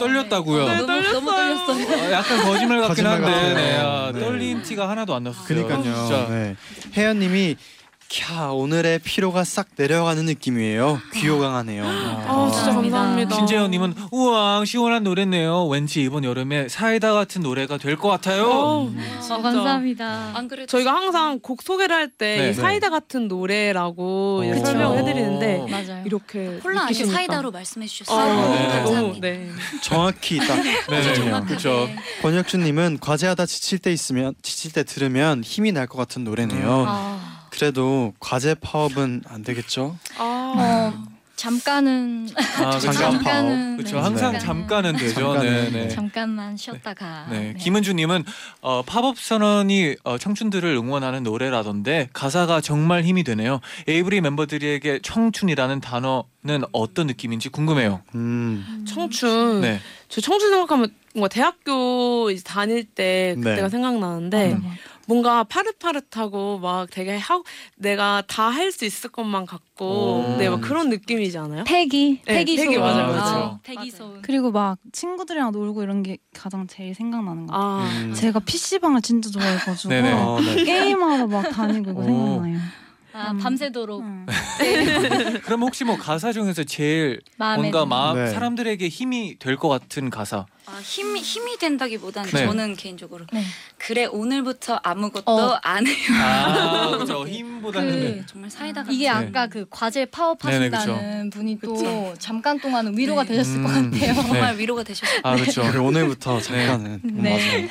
떨렸다고요. 0.00 0.62
어, 0.64 0.74
너무, 0.86 1.02
너무 1.12 1.30
떨렸어요. 1.30 2.08
어, 2.08 2.12
약간 2.12 2.42
거짓말 2.44 2.80
같긴 2.80 3.04
거짓말 3.04 3.12
한데. 3.32 3.54
네, 3.54 3.78
아, 3.78 4.10
네. 4.14 4.20
떨린 4.20 4.62
티가 4.62 4.88
하나도 4.88 5.14
안 5.14 5.24
났어요. 5.24 5.44
그니까요. 5.46 6.28
네. 6.30 6.56
혜연님이 6.96 7.56
캬 8.10 8.58
오늘의 8.58 8.98
피로가 8.98 9.44
싹 9.44 9.68
내려가는 9.76 10.24
느낌이에요. 10.24 11.00
귀요강하네요. 11.14 11.84
아 11.86 12.50
진짜 12.52 12.74
감사합니다. 12.74 13.36
신재현님은 13.36 13.94
우왕 14.10 14.64
시원한 14.64 15.04
노래네요. 15.04 15.66
왠지 15.68 16.02
이번 16.02 16.24
여름에 16.24 16.68
사이다 16.68 17.12
같은 17.12 17.40
노래가 17.42 17.78
될 17.78 17.96
것 17.96 18.08
같아요. 18.08 18.46
어, 18.50 18.82
어, 18.86 18.90
진짜. 19.20 19.40
감사합니다. 19.40 20.32
안 20.34 20.48
그래도 20.48 20.66
저희가 20.66 20.92
항상 20.92 21.38
곡 21.40 21.62
소개를 21.62 21.94
할 21.94 22.10
때 22.10 22.36
네. 22.36 22.52
사이다 22.52 22.90
같은 22.90 23.28
노래라고 23.28 24.42
어. 24.44 24.64
설명해드리는데 24.64 25.66
맞아요. 25.70 26.02
이렇게 26.04 26.58
콜라 26.60 26.80
아니고 26.82 26.86
느끼시니까. 26.92 27.12
사이다로 27.16 27.50
말씀해 27.52 27.84
어, 27.84 27.88
주셨어요. 27.88 28.34
네. 28.50 28.66
너무 28.66 28.72
감사합니다. 28.72 29.20
네. 29.28 29.50
정확히 29.82 30.38
딱 30.38 30.56
네. 30.56 31.44
그렇죠. 31.46 31.88
권혁준님은 32.22 32.98
과제하다 33.00 33.46
지칠 33.46 33.78
때 33.78 33.92
있으면 33.92 34.34
지칠 34.42 34.72
때 34.72 34.82
들으면 34.82 35.44
힘이 35.44 35.70
날 35.70 35.86
것 35.86 35.96
같은 35.98 36.24
노래네요. 36.24 36.84
아, 36.88 37.29
그래도 37.60 38.14
과제 38.20 38.54
파업은 38.54 39.24
안 39.28 39.42
되겠죠? 39.42 39.94
아, 40.16 40.94
어, 40.96 41.10
잠깐은 41.36 42.30
아. 42.34 42.78
잠깐 42.78 43.12
잠깐은 43.12 43.76
그렇죠. 43.76 43.96
네, 43.96 44.02
항상 44.02 44.32
잠깐은. 44.38 44.40
잠깐은 44.40 44.96
되죠. 44.96 45.14
잠깐은. 45.14 45.42
네, 45.44 45.70
네. 45.70 45.88
잠깐만 45.88 46.56
쉬었다가 46.56 47.26
네, 47.28 47.54
김은주님은 47.58 48.24
어, 48.62 48.80
파업 48.80 49.18
선언이 49.18 49.96
어, 50.04 50.16
청춘들을 50.16 50.70
응원하는 50.70 51.22
노래라던데 51.22 52.08
가사가 52.14 52.62
정말 52.62 53.02
힘이 53.04 53.24
되네요. 53.24 53.60
에이브리 53.86 54.22
멤버들에게 54.22 55.00
청춘이라는 55.02 55.82
단어는 55.82 56.64
어떤 56.72 57.08
느낌인지 57.08 57.50
궁금해요. 57.50 58.00
음, 58.14 58.86
청춘. 58.88 59.60
네, 59.60 59.80
저 60.08 60.22
청춘 60.22 60.48
생각하면 60.48 60.94
뭔가 61.14 61.28
대학교 61.28 62.30
이제 62.30 62.42
다닐 62.42 62.84
때 62.84 63.34
네. 63.36 63.50
그때가 63.50 63.68
생각나는데 63.68 64.52
음. 64.52 64.62
뭔가 65.10 65.42
파릇파릇하고 65.42 66.60
막 66.60 66.88
되게 66.88 67.16
하고 67.16 67.42
내가 67.76 68.22
다 68.28 68.50
할 68.50 68.70
수 68.70 68.84
있을 68.84 69.10
것만 69.10 69.44
같고 69.46 70.34
오. 70.34 70.36
네, 70.38 70.48
막 70.48 70.60
그런 70.60 70.88
느낌이지 70.88 71.36
않아요? 71.38 71.64
패기, 71.64 72.20
네, 72.26 72.34
패기 72.34 72.56
패기 72.56 72.74
소음. 72.74 72.80
맞아요, 72.80 73.06
맞아요. 73.08 73.44
아, 73.44 73.58
패기 73.64 73.76
맞아요. 73.78 73.90
소음. 73.90 74.22
그리고 74.22 74.52
막 74.52 74.78
친구들이랑 74.92 75.50
놀고 75.50 75.82
이런 75.82 76.04
게 76.04 76.18
가장 76.32 76.68
제일 76.68 76.94
생각나는 76.94 77.46
것 77.48 77.52
같아요. 77.54 77.70
아, 77.72 77.90
음. 78.06 78.12
제가 78.14 78.38
PC방을 78.40 79.02
진짜 79.02 79.30
좋아해가지고 79.30 79.88
네네. 79.90 80.12
어, 80.12 80.38
네. 80.40 80.64
게임하러 80.64 81.26
막 81.26 81.48
다니고 81.50 81.90
이거 81.90 82.00
오. 82.00 82.04
생각나요. 82.04 82.58
아, 83.12 83.32
음. 83.32 83.38
밤새도록 83.38 84.02
음. 84.02 84.26
그럼 85.44 85.62
혹시 85.62 85.84
뭐 85.84 85.96
가사 85.96 86.32
중에서 86.32 86.64
제일 86.64 87.20
마음에 87.36 87.70
뭔가 87.70 87.80
드는. 87.80 87.88
막 87.88 88.14
네. 88.16 88.30
사람들에게 88.30 88.88
힘이 88.88 89.36
될 89.38 89.56
것 89.56 89.68
같은 89.68 90.10
가사. 90.10 90.46
아, 90.66 90.78
힘이 90.82 91.20
힘이 91.20 91.58
된다기보다는 91.58 92.30
네. 92.30 92.46
저는 92.46 92.76
개인적으로 92.76 93.26
네. 93.32 93.42
그래 93.78 94.04
오늘부터 94.06 94.78
아무것도 94.82 95.24
어. 95.32 95.58
안 95.62 95.86
해요. 95.86 95.96
아, 96.22 96.90
그렇죠. 96.94 97.26
힘보다는 97.26 97.90
그- 97.90 97.96
네. 97.96 98.22
정말 98.26 98.48
사이다 98.50 98.82
같은 98.82 98.94
이게 98.94 99.04
네. 99.04 99.08
아까 99.10 99.48
그 99.48 99.66
과제 99.68 100.04
파업하신다는 100.06 100.96
네네, 101.00 101.30
분이 101.30 101.58
또 101.60 102.14
잠깐 102.18 102.60
동안은 102.60 102.96
위로가 102.96 103.24
네. 103.24 103.30
되셨을 103.30 103.62
것 103.62 103.70
음. 103.76 103.90
같아요. 103.90 104.14
정말 104.14 104.56
위로가 104.58 104.82
되셨어요. 104.84 105.20
아, 105.24 105.34
그렇죠. 105.34 105.62
그래, 105.62 105.78
오늘부터 105.78 106.40
잠깐은 106.40 107.00
음, 107.04 107.22
네. 107.22 107.30
맞아요. 107.30 107.68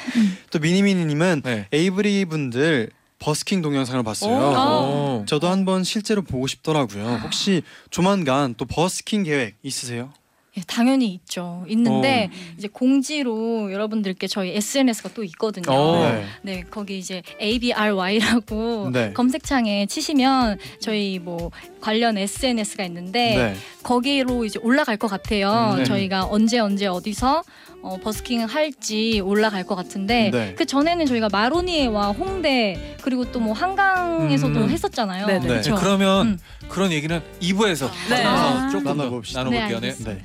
또 0.52 0.60
미니미니님은 0.60 1.42
네. 1.46 1.68
에이브리 1.72 2.26
분들 2.26 2.90
버스킹 3.20 3.62
동영상을 3.62 4.02
봤어요. 4.04 5.22
오. 5.22 5.26
저도 5.26 5.48
한번 5.50 5.84
실제로 5.84 6.22
보고 6.22 6.48
싶더라고요. 6.48 7.20
혹시 7.24 7.62
조만간 7.90 8.56
또 8.58 8.66
버스킹 8.66 9.24
계획 9.24 9.56
있으세요? 9.62 10.12
예, 10.58 10.62
당연히 10.66 11.14
있죠. 11.14 11.64
있는데 11.68 12.32
이제 12.58 12.68
공지로 12.68 13.72
여러분들께 13.72 14.26
저희 14.28 14.56
SNS가 14.56 15.10
또 15.14 15.24
있거든요. 15.26 15.72
오. 15.72 16.02
네. 16.02 16.26
네, 16.42 16.64
거기 16.70 16.98
이제 16.98 17.22
ABRY라고 17.40 18.90
네. 18.94 19.14
검색창에 19.14 19.86
치시면 19.86 20.58
저희 20.82 21.20
뭐 21.20 21.52
관련 21.82 22.18
SNS가 22.18 22.84
있는데 22.86 23.36
네. 23.36 23.56
거기로 23.84 24.46
이제 24.46 24.60
올라갈 24.64 24.98
것 24.98 25.08
같아요. 25.08 25.76
네. 25.78 25.84
저희가 25.84 26.26
언제 26.26 26.58
언제 26.58 26.88
어디서 26.88 27.44
어, 27.82 27.98
버스킹 28.04 28.44
할지 28.46 29.22
올라갈 29.24 29.64
것 29.66 29.76
같은데 29.76 30.30
네. 30.32 30.54
그 30.56 30.66
전에는 30.66 31.06
저희가 31.06 31.30
마로니에와 31.32 32.10
홍대 32.12 32.96
그리고 33.02 33.32
또 33.32 33.40
뭐 33.40 33.54
한강에서도 33.54 34.60
음. 34.60 34.70
했었잖아요. 34.70 35.26
네네. 35.28 35.48
네, 35.48 35.56
그쵸? 35.56 35.76
그러면 35.76 36.28
음. 36.28 36.40
그런 36.68 36.92
얘기는 36.92 37.22
2부에서 37.42 37.90
네. 38.10 38.24
아. 38.26 38.68
조금 38.70 38.84
더 38.84 38.94
나눠봅시다. 38.96 39.40
나눠볼게요. 39.44 39.80
네, 39.80 39.82
네. 39.82 39.88
알겠습니다. 39.88 40.14
네. 40.14 40.24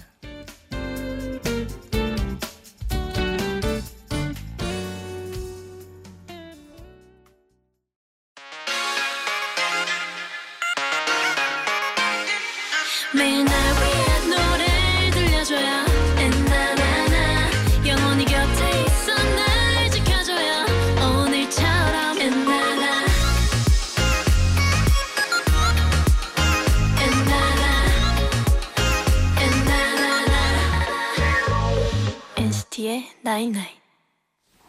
Night 33.34 33.50
Night 33.50 33.66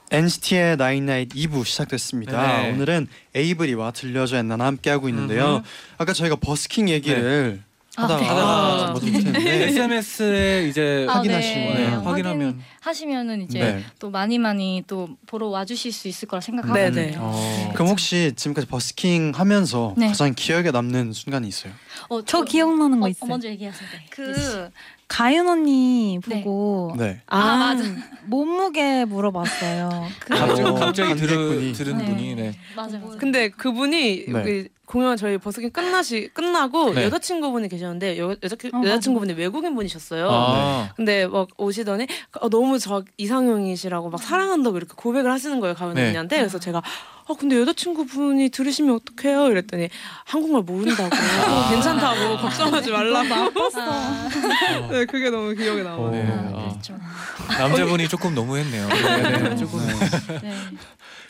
NCT의 0.10 0.78
나인나잇 0.78 1.30
2부 1.30 1.66
시작됐습니다. 1.66 2.64
네. 2.64 2.72
오늘은 2.72 3.08
에이브리와 3.36 3.92
들려줘 3.92 4.38
엔나나 4.38 4.66
함께하고 4.66 5.08
있는데요. 5.10 5.58
음흠. 5.58 5.64
아까 6.00 6.14
저희가 6.14 6.38
버스킹 6.38 6.90
얘기를 6.90 7.62
아, 7.96 8.04
하다가 8.04 8.22
네. 8.22 8.28
하다가 8.28 8.92
못 8.94 9.04
못했는데 9.04 9.68
SNS에 9.68 10.68
이제 10.68 11.06
아, 11.08 11.18
확인하시고, 11.18 11.60
네. 11.60 11.74
네. 11.74 11.86
확인하면 11.96 12.62
하시면은 12.82 13.44
이제 13.44 13.60
네. 13.60 13.84
또 14.00 14.10
많이 14.10 14.40
많이 14.40 14.84
또 14.88 15.10
보러 15.28 15.48
와주실 15.48 15.94
수 15.94 16.08
있을 16.08 16.28
거라 16.28 16.42
생각하거든요. 16.42 16.92
네네. 16.92 17.16
어. 17.20 17.72
그럼 17.74 17.90
혹시 17.90 18.34
지금까지 18.36 18.68
버스킹 18.68 19.34
하면서 19.36 19.94
네. 19.96 20.08
가장 20.08 20.34
기억에 20.36 20.72
남는 20.72 21.14
순간이 21.14 21.48
있어요? 21.48 21.72
어, 22.10 22.22
저 22.24 22.44
기억나는 22.44 23.00
거 23.00 23.06
어, 23.06 23.10
있어요. 23.10 23.30
먼저 23.30 23.48
얘기하세요. 23.48 23.90
네. 23.92 24.06
그 24.10 24.70
가윤 25.08 25.48
언니 25.48 26.20
네. 26.28 26.42
보고 26.42 26.96
네. 26.98 27.22
아, 27.28 27.74
맞아. 27.74 27.84
몸무게 28.26 29.06
물어봤어요. 29.06 29.90
그 30.20 30.30
갑자기, 30.36 30.62
어, 30.64 30.74
갑자기 30.74 31.16
들은. 31.16 31.74
들은 31.74 31.98
네. 31.98 32.06
분이 32.06 32.36
네. 32.36 32.54
맞아 32.76 32.98
맞아. 32.98 33.18
근데 33.18 33.50
그분이 33.50 34.26
네. 34.28 34.34
여기 34.40 34.68
공연 34.86 35.18
저희 35.18 35.38
버스킹 35.38 35.72
끝나시 35.72 36.30
끝나고 36.34 36.94
네. 36.94 37.04
여자친구분이 37.06 37.70
계셨는데 37.70 38.20
여, 38.20 38.36
여자 38.42 38.56
어, 38.74 38.82
여자친구분이 38.84 39.34
외국인 39.34 39.75
분이셨어요. 39.75 40.27
아. 40.32 40.89
근데 40.96 41.27
막 41.27 41.48
오시더니 41.58 42.08
어, 42.42 42.50
너무 42.50 42.80
저 42.80 43.04
이상형이시라고 43.18 44.10
막 44.10 44.22
사랑한다고 44.22 44.77
이렇게 44.77 44.94
고백을 44.96 45.32
하시는 45.32 45.60
거예요 45.60 45.75
가은 45.75 45.96
네. 45.96 46.08
언니한테 46.08 46.38
그래서 46.38 46.60
제가 46.60 46.82
아 47.27 47.34
근데 47.39 47.60
여자친구분이 47.60 48.50
들으시면 48.50 48.96
어떡해요 48.96 49.48
이랬더니 49.48 49.89
한국말 50.25 50.62
모른다고 50.62 51.10
아. 51.15 51.70
괜찮다고 51.72 52.38
걱정하지 52.38 52.92
말라고 52.92 53.70
아, 53.75 54.30
네 54.92 55.06
그게 55.06 55.30
너무 55.30 55.54
기억에 55.56 55.82
남아요 55.82 56.12
네. 56.12 56.27
아, 56.30 56.51
아. 56.54 57.58
남자분이 57.58 58.08
조금 58.08 58.36
너무했네요. 58.36 58.88
네, 58.88 59.39
네, 59.39 59.56
조금. 59.56 59.80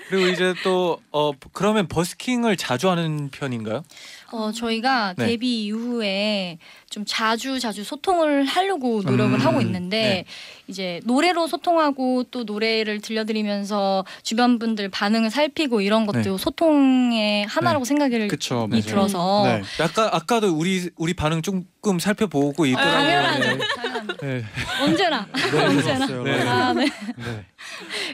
네. 0.06 0.10
그리고 0.10 0.28
이제 0.28 0.54
또 0.64 1.00
어, 1.12 1.32
그러면 1.52 1.88
버스킹을 1.88 2.58
자주 2.58 2.90
하는 2.90 3.30
편인가요? 3.30 3.84
어, 4.32 4.52
저희가 4.52 5.14
네. 5.18 5.28
데뷔 5.28 5.66
이후에 5.66 6.58
좀 6.90 7.04
자주 7.08 7.60
자주 7.60 7.84
소통을 7.84 8.46
하려고 8.46 9.02
노력을 9.02 9.34
음, 9.34 9.40
하고 9.40 9.62
있는데 9.62 9.98
네. 9.98 10.26
이제 10.68 11.00
노래로 11.06 11.48
소통하고 11.48 12.26
또 12.32 12.44
노래를 12.44 13.02
들려드리면서 13.02 14.06
주변 14.24 14.60
분들 14.60 14.90
반응을 14.90 15.30
살피고 15.30 15.82
이런 15.82 16.06
것도 16.06 16.22
네. 16.22 16.38
소통의 16.38 17.46
하나라고 17.46 17.86
생각이 17.86 18.28
그쵸. 18.28 18.68
맞아요. 18.68 18.82
들어서 18.82 19.44
네. 19.46 19.62
아까 19.84 20.10
아까도 20.16 20.56
우리 20.56 20.90
우리 20.96 21.14
반응 21.14 21.42
조금 21.86 22.00
살펴보고 22.00 22.66
있더라고요. 22.66 22.94
당연하죠. 22.94 23.58
네. 23.58 23.68
당연하죠. 23.76 24.18
네. 24.26 24.46
언제나 24.82 25.28
네, 25.52 25.62
언제나. 25.62 26.08
네. 26.08 26.42
아, 26.50 26.74
네. 26.74 26.86
네. 27.16 27.46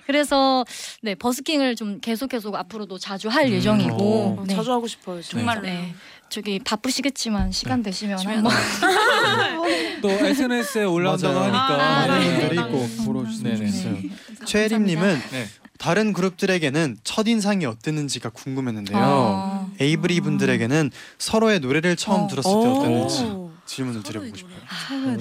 그래서 0.06 0.66
네 1.02 1.16
버스킹을 1.16 1.78
좀 1.78 2.02
계속 2.02 2.28
계속 2.28 2.54
앞으로도 2.54 2.98
자주 2.98 3.30
할 3.30 3.46
음, 3.46 3.52
예정이고 3.54 4.40
어, 4.40 4.44
네. 4.46 4.56
자주 4.56 4.74
하고 4.74 4.88
싶어요. 4.88 5.22
정말로 5.22 5.62
네. 5.62 5.96
저기 6.30 6.60
바쁘시겠지만 6.60 7.54
시간 7.54 7.82
되시면 7.82 8.20
한번 8.20 8.52
또 10.02 10.10
SNS에 10.10 10.84
올라온다고 10.84 11.34
맞아요. 11.34 11.54
하니까 11.54 11.74
아, 11.74 12.08
많은 12.08 12.20
네. 12.20 12.40
분들이 12.40 12.62
네. 12.62 12.70
꼭 12.70 13.06
보러. 13.06 13.24
좋겠어요. 13.24 13.98
최혜림님은 14.46 15.22
네. 15.32 15.48
다른 15.78 16.12
그룹들에게는 16.12 16.98
첫 17.06 17.28
인상이 17.28 17.66
어땠는지가 17.66 18.30
궁금했는데요. 18.32 19.00
어. 19.02 19.72
에이브리 19.80 20.20
분들에게는 20.22 20.92
서로의 21.18 21.60
노래를 21.60 21.96
처음 21.96 22.24
어. 22.24 22.28
들었을 22.28 22.52
때 22.52 22.56
오. 22.68 22.72
어땠는지 22.74 23.51
질문을 23.72 24.04
드려보고 24.04 24.36
싶어요. 24.36 25.18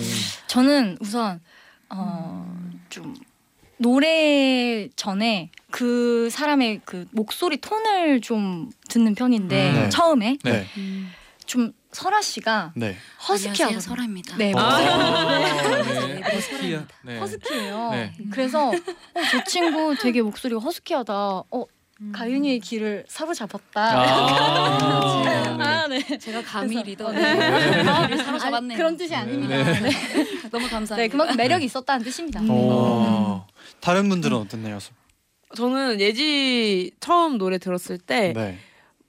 저는 0.49 0.99
우선 1.01 1.41
어, 1.89 2.71
좀 2.89 3.15
노래 3.77 4.89
전에 4.97 5.51
그 5.71 6.29
사람의 6.31 6.81
그 6.85 7.07
목소리 7.13 7.59
톤을 7.61 8.21
좀 8.21 8.71
듣는 8.89 9.15
편인데 9.15 9.71
음, 9.71 9.75
네. 9.75 9.89
처음에 9.89 10.39
네, 10.43 10.67
좀 11.47 11.73
설아 11.93 12.21
씨가 12.21 12.73
네. 12.75 12.97
허스키하고 13.29 13.79
설아입니다. 13.79 14.37
네, 14.37 14.53
어, 14.53 14.79
네. 14.79 16.21
네. 16.21 16.35
허스키야. 16.35 16.87
네. 17.05 17.19
허스키예요. 17.19 17.91
네. 17.93 18.13
그래서 18.33 18.71
어, 18.71 18.73
저 19.31 19.45
친구 19.45 19.95
되게 19.95 20.23
목소리가 20.23 20.61
허스키하다. 20.61 21.15
어 21.15 21.65
가윤이의 22.13 22.61
길을 22.61 23.05
사로잡았다. 23.09 23.81
아, 23.81 25.23
네. 25.23 25.31
아, 25.63 25.87
네. 25.87 26.19
제가 26.19 26.43
감히 26.43 26.83
리더 26.83 27.13
네. 27.13 27.21
를 27.35 27.89
아니, 27.89 28.17
사로잡았네요. 28.17 28.77
그런 28.77 28.97
뜻이 28.97 29.15
아닙니다. 29.15 29.57
네. 29.57 29.81
네. 29.81 29.91
너무 30.51 30.67
감사합니다. 30.69 30.97
네, 30.97 31.09
그만큼 31.09 31.37
매력이 31.37 31.65
있었다는 31.67 32.03
뜻입니다. 32.05 32.41
어, 32.49 33.47
다른 33.81 34.09
분들은 34.09 34.37
어땠나요? 34.37 34.79
저는 35.55 36.01
예지 36.01 36.93
처음 37.01 37.37
노래 37.37 37.59
들었을 37.59 37.99
때 37.99 38.33
네. 38.35 38.59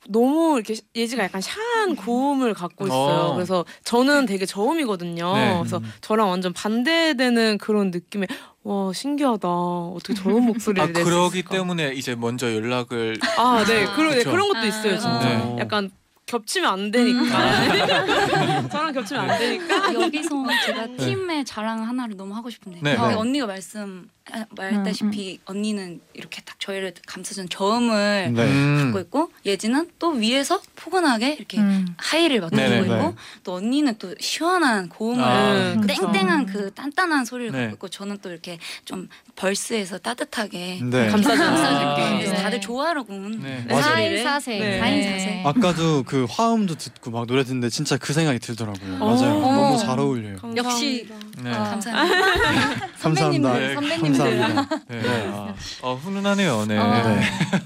너무 0.09 0.55
이렇게 0.55 0.75
예지가 0.95 1.23
약간 1.23 1.41
샤한 1.41 1.95
고음을 1.95 2.53
갖고 2.55 2.87
있어요. 2.87 3.27
어. 3.29 3.33
그래서 3.35 3.63
저는 3.83 4.25
되게 4.25 4.45
저음이거든요. 4.45 5.33
네. 5.35 5.57
그래서 5.59 5.79
저랑 6.01 6.29
완전 6.29 6.51
반대되는 6.53 7.59
그런 7.59 7.91
느낌에 7.91 8.25
와 8.63 8.93
신기하다. 8.93 9.47
어떻게 9.47 10.13
저런 10.13 10.43
목소리를 10.45 10.81
아 10.83 10.85
낼수 10.87 11.03
그러기 11.03 11.39
있을까? 11.39 11.55
때문에 11.55 11.93
이제 11.93 12.13
먼저 12.15 12.53
연락을 12.53 13.17
아, 13.37 13.63
네. 13.67 13.85
그런 13.95 14.11
네, 14.11 14.17
그쵸. 14.17 14.31
그런 14.31 14.47
것도 14.49 14.59
아, 14.59 14.63
있어요, 14.65 14.97
진짜. 14.99 15.19
네. 15.19 15.55
약간 15.59 15.89
겹치면 16.27 16.71
안 16.71 16.91
되니까. 16.91 17.25
저랑 18.69 18.93
겹치면 18.93 19.29
안 19.29 19.37
되니까. 19.39 19.93
여기서 19.95 20.29
제가 20.65 20.87
팀의 20.95 21.43
자랑 21.45 21.87
하나를 21.87 22.15
너무 22.15 22.35
하고 22.35 22.49
싶은데 22.51 22.79
네. 22.81 22.95
어, 22.95 23.07
네. 23.07 23.13
언니가 23.15 23.47
말씀 23.47 24.07
아, 24.07 24.20
말했다시피 24.49 25.39
언니는 25.45 26.01
이렇게 26.13 26.41
딱 26.41 26.59
저희를 26.59 26.93
감싸준 27.05 27.49
저음을 27.49 28.31
네. 28.33 28.43
음. 28.43 28.81
갖고 28.85 28.99
있고 28.99 29.31
예지는 29.45 29.89
또 29.99 30.11
위에서 30.11 30.61
포근하게 30.75 31.33
이렇게 31.33 31.59
음. 31.59 31.85
하이를 31.97 32.41
맡아주고 32.41 32.69
네네. 32.69 32.81
있고 32.81 32.95
네. 32.95 33.15
또 33.43 33.53
언니는 33.55 33.95
또 33.99 34.15
시원한 34.19 34.89
고음을 34.89 35.23
아, 35.23 35.75
그. 35.79 35.87
땡땡한 35.87 36.45
그 36.45 36.71
단단한 36.73 37.25
소리를 37.25 37.51
네. 37.51 37.59
갖고 37.61 37.75
있고 37.75 37.87
저는 37.89 38.19
또 38.21 38.29
이렇게 38.31 38.57
좀 38.85 39.07
벌스에서 39.35 39.97
따뜻하게 39.97 40.79
네. 40.83 41.07
감싸주는 41.09 41.53
느낌. 41.53 42.17
그래서 42.17 42.33
네. 42.33 42.41
다들 42.41 42.61
좋아하고 42.61 43.13
네. 43.41 43.65
내 43.67 43.81
사인 43.81 44.23
사세. 44.23 44.59
네. 44.59 44.79
사인 44.79 45.03
사세. 45.03 45.43
아까도 45.45 46.03
그 46.03 46.25
화음도 46.29 46.75
듣고 46.75 47.11
막 47.11 47.25
노래 47.27 47.43
듣는데 47.43 47.69
진짜 47.69 47.97
그 47.97 48.13
생각이 48.13 48.39
들더라고요. 48.39 48.95
어. 48.95 49.15
맞아요. 49.15 49.37
어. 49.37 49.53
너무 49.53 49.77
잘 49.77 49.99
어울려요. 49.99 50.37
역시 50.55 51.07
감사합니다. 51.07 51.41
네. 51.43 51.51
아, 51.51 51.63
감사합니다. 51.63 52.87
감사합니다. 53.01 53.53
네, 53.57 53.73
선배님들. 53.73 54.20
감사합니다. 54.23 54.79
네. 54.87 55.01
네. 55.01 55.29
아, 55.33 55.53
어, 55.81 55.95
훈훈하네요. 55.95 56.65
네. 56.67 56.77
어, 56.77 57.03
네. 57.07 57.21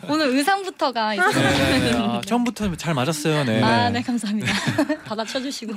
오늘 0.10 0.28
의상부터가 0.30 1.13
있어요. 1.15 1.32
네, 1.34 1.80
네. 1.80 1.94
아, 1.98 2.22
처음부터 2.26 2.76
잘 2.76 2.94
맞았어요. 2.94 3.44
네. 3.44 3.62
아, 3.62 3.89
네, 3.89 4.02
감사합니다. 4.02 4.52
받아쳐주시고. 5.06 5.74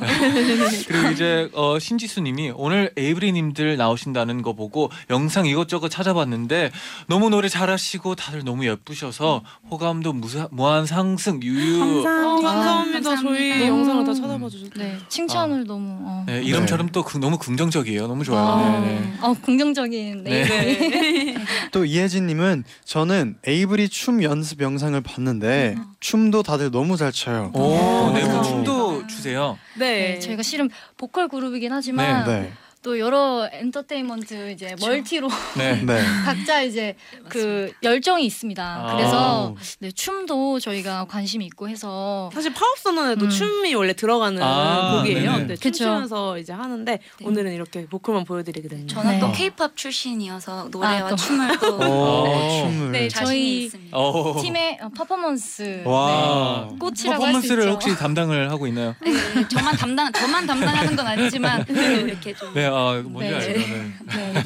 그리고 0.86 1.08
이제 1.10 1.48
어, 1.54 1.78
신지수님이 1.78 2.52
오늘 2.54 2.92
에이브리님들 2.96 3.76
나오신다는 3.76 4.42
거 4.42 4.52
보고 4.52 4.90
영상 5.10 5.46
이것저것 5.46 5.88
찾아봤는데 5.88 6.70
너무 7.06 7.30
노래 7.30 7.48
잘하시고 7.48 8.14
다들 8.14 8.44
너무 8.44 8.66
예쁘셔서 8.66 9.42
호감도 9.70 10.12
무사, 10.12 10.48
무한 10.50 10.86
상승 10.86 11.42
유유. 11.42 11.82
어, 11.82 12.02
감사합니다. 12.04 12.48
감사합니다. 12.48 13.02
저희 13.16 13.48
감사합니다. 13.50 13.66
영상을 13.66 14.04
다 14.04 14.14
찾아봐 14.14 14.48
주셔서. 14.48 14.70
네, 14.76 14.98
칭찬을 15.08 15.64
너무. 15.66 15.98
어. 16.00 16.24
네, 16.26 16.42
이름처럼 16.42 16.88
또 16.90 17.02
그- 17.02 17.18
너무 17.18 17.38
긍정적이에요. 17.38 18.06
너무 18.06 18.24
좋아요. 18.24 18.46
아, 18.46 18.80
네, 18.80 18.86
네. 19.00 19.12
어, 19.20 19.34
긍정적인 19.34 20.24
네. 20.24 20.42
네. 20.64 21.34
또 21.72 21.84
이혜진님은 21.84 22.64
저는 22.84 23.36
에이브리 23.46 23.88
춤 23.88 24.22
연습 24.22 24.60
영상을 24.60 25.00
봤는데 25.00 25.76
춤도 26.00 26.42
다들 26.42 26.70
너무 26.70 26.96
잘 26.96 27.12
춰요. 27.12 27.50
오, 27.54 28.12
네, 28.14 28.22
그 28.22 28.38
오. 28.38 28.42
춤도 28.42 29.06
주세요. 29.06 29.58
네. 29.76 30.14
네, 30.14 30.18
저희가 30.18 30.42
실은 30.42 30.70
보컬 30.96 31.28
그룹이긴 31.28 31.72
하지만 31.72 32.26
네. 32.26 32.52
또 32.88 32.98
여러 32.98 33.46
엔터테인먼트 33.52 34.50
이제 34.52 34.74
멀티로 34.80 35.28
네. 35.58 35.74
네. 35.84 36.02
각자 36.24 36.62
이제 36.62 36.96
그 37.28 37.70
열정이 37.82 38.24
있습니다. 38.24 38.64
아. 38.64 38.96
그래서 38.96 39.54
네, 39.80 39.90
춤도 39.90 40.58
저희가 40.58 41.04
관심이 41.04 41.44
있고 41.44 41.68
해서 41.68 42.30
사실 42.32 42.54
파업 42.54 42.78
선언에도 42.78 43.26
음. 43.26 43.28
춤이 43.28 43.74
원래 43.74 43.92
들어가는 43.92 44.42
아, 44.42 44.96
곡이에요. 44.96 45.20
네네. 45.20 45.38
근데 45.38 45.54
그쵸. 45.56 45.70
춤추면서 45.70 46.38
이제 46.38 46.54
하는데 46.54 46.98
오늘은 47.22 47.52
이렇게 47.52 47.84
보컬만 47.84 48.24
보여드리게 48.24 48.68
됐네요. 48.68 48.86
저는 48.86 49.10
네. 49.10 49.20
또 49.20 49.32
케이팝 49.32 49.76
출신이어서 49.76 50.68
노래와 50.70 51.08
아, 51.08 51.08
또. 51.10 51.16
춤을 51.16 51.58
또 51.58 51.76
오, 51.84 52.68
춤을. 52.70 52.92
네, 52.92 53.08
저희 53.08 53.64
있습니다. 53.64 53.94
어. 53.98 54.40
팀의 54.40 54.78
어, 54.80 54.88
퍼포먼스 54.96 55.82
와. 55.84 56.68
네, 56.70 56.78
꽃이라고 56.78 57.22
할수 57.22 57.48
퍼포먼스를 57.48 57.64
있죠. 57.64 57.72
혹시 57.72 57.94
담당을 57.98 58.50
하고 58.50 58.66
있나요? 58.66 58.94
네, 59.02 59.10
네, 59.34 59.48
저만 59.48 59.76
담당 59.76 60.10
저만 60.10 60.46
담당하는 60.46 60.96
건 60.96 61.06
아니지만 61.06 61.66
또 61.66 61.74
이렇게 61.74 62.32
좀 62.32 62.54
네, 62.54 62.64
아 62.78 63.02
뭔지 63.04 63.30
네. 63.30 63.36
알죠. 63.36 63.60
네. 63.60 64.42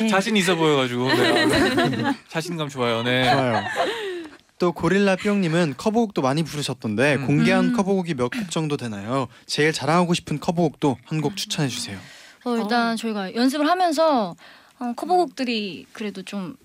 네. 0.00 0.08
자신 0.08 0.36
있어 0.36 0.54
보여가지고 0.56 1.08
네. 1.14 2.02
아, 2.04 2.14
자신감 2.28 2.68
좋아요. 2.68 3.02
네. 3.02 3.30
좋아요. 3.32 3.62
또 4.58 4.72
고릴라 4.72 5.16
뿅님은 5.16 5.74
커버곡도 5.76 6.22
많이 6.22 6.42
부르셨던데 6.44 7.16
음. 7.16 7.26
공개한 7.26 7.66
음. 7.66 7.76
커버곡이 7.76 8.14
몇 8.14 8.30
곡 8.32 8.50
정도 8.50 8.76
되나요? 8.76 9.28
제일 9.46 9.72
자랑하고 9.72 10.14
싶은 10.14 10.38
커버곡도 10.40 10.98
한 11.06 11.20
곡 11.20 11.36
추천해 11.36 11.68
주세요. 11.68 11.98
어, 12.44 12.56
일단 12.56 12.96
저희가 12.96 13.34
연습을 13.34 13.68
하면서 13.68 14.34
어, 14.78 14.92
커버곡들이 14.96 15.86
그래도 15.92 16.22
좀 16.22 16.56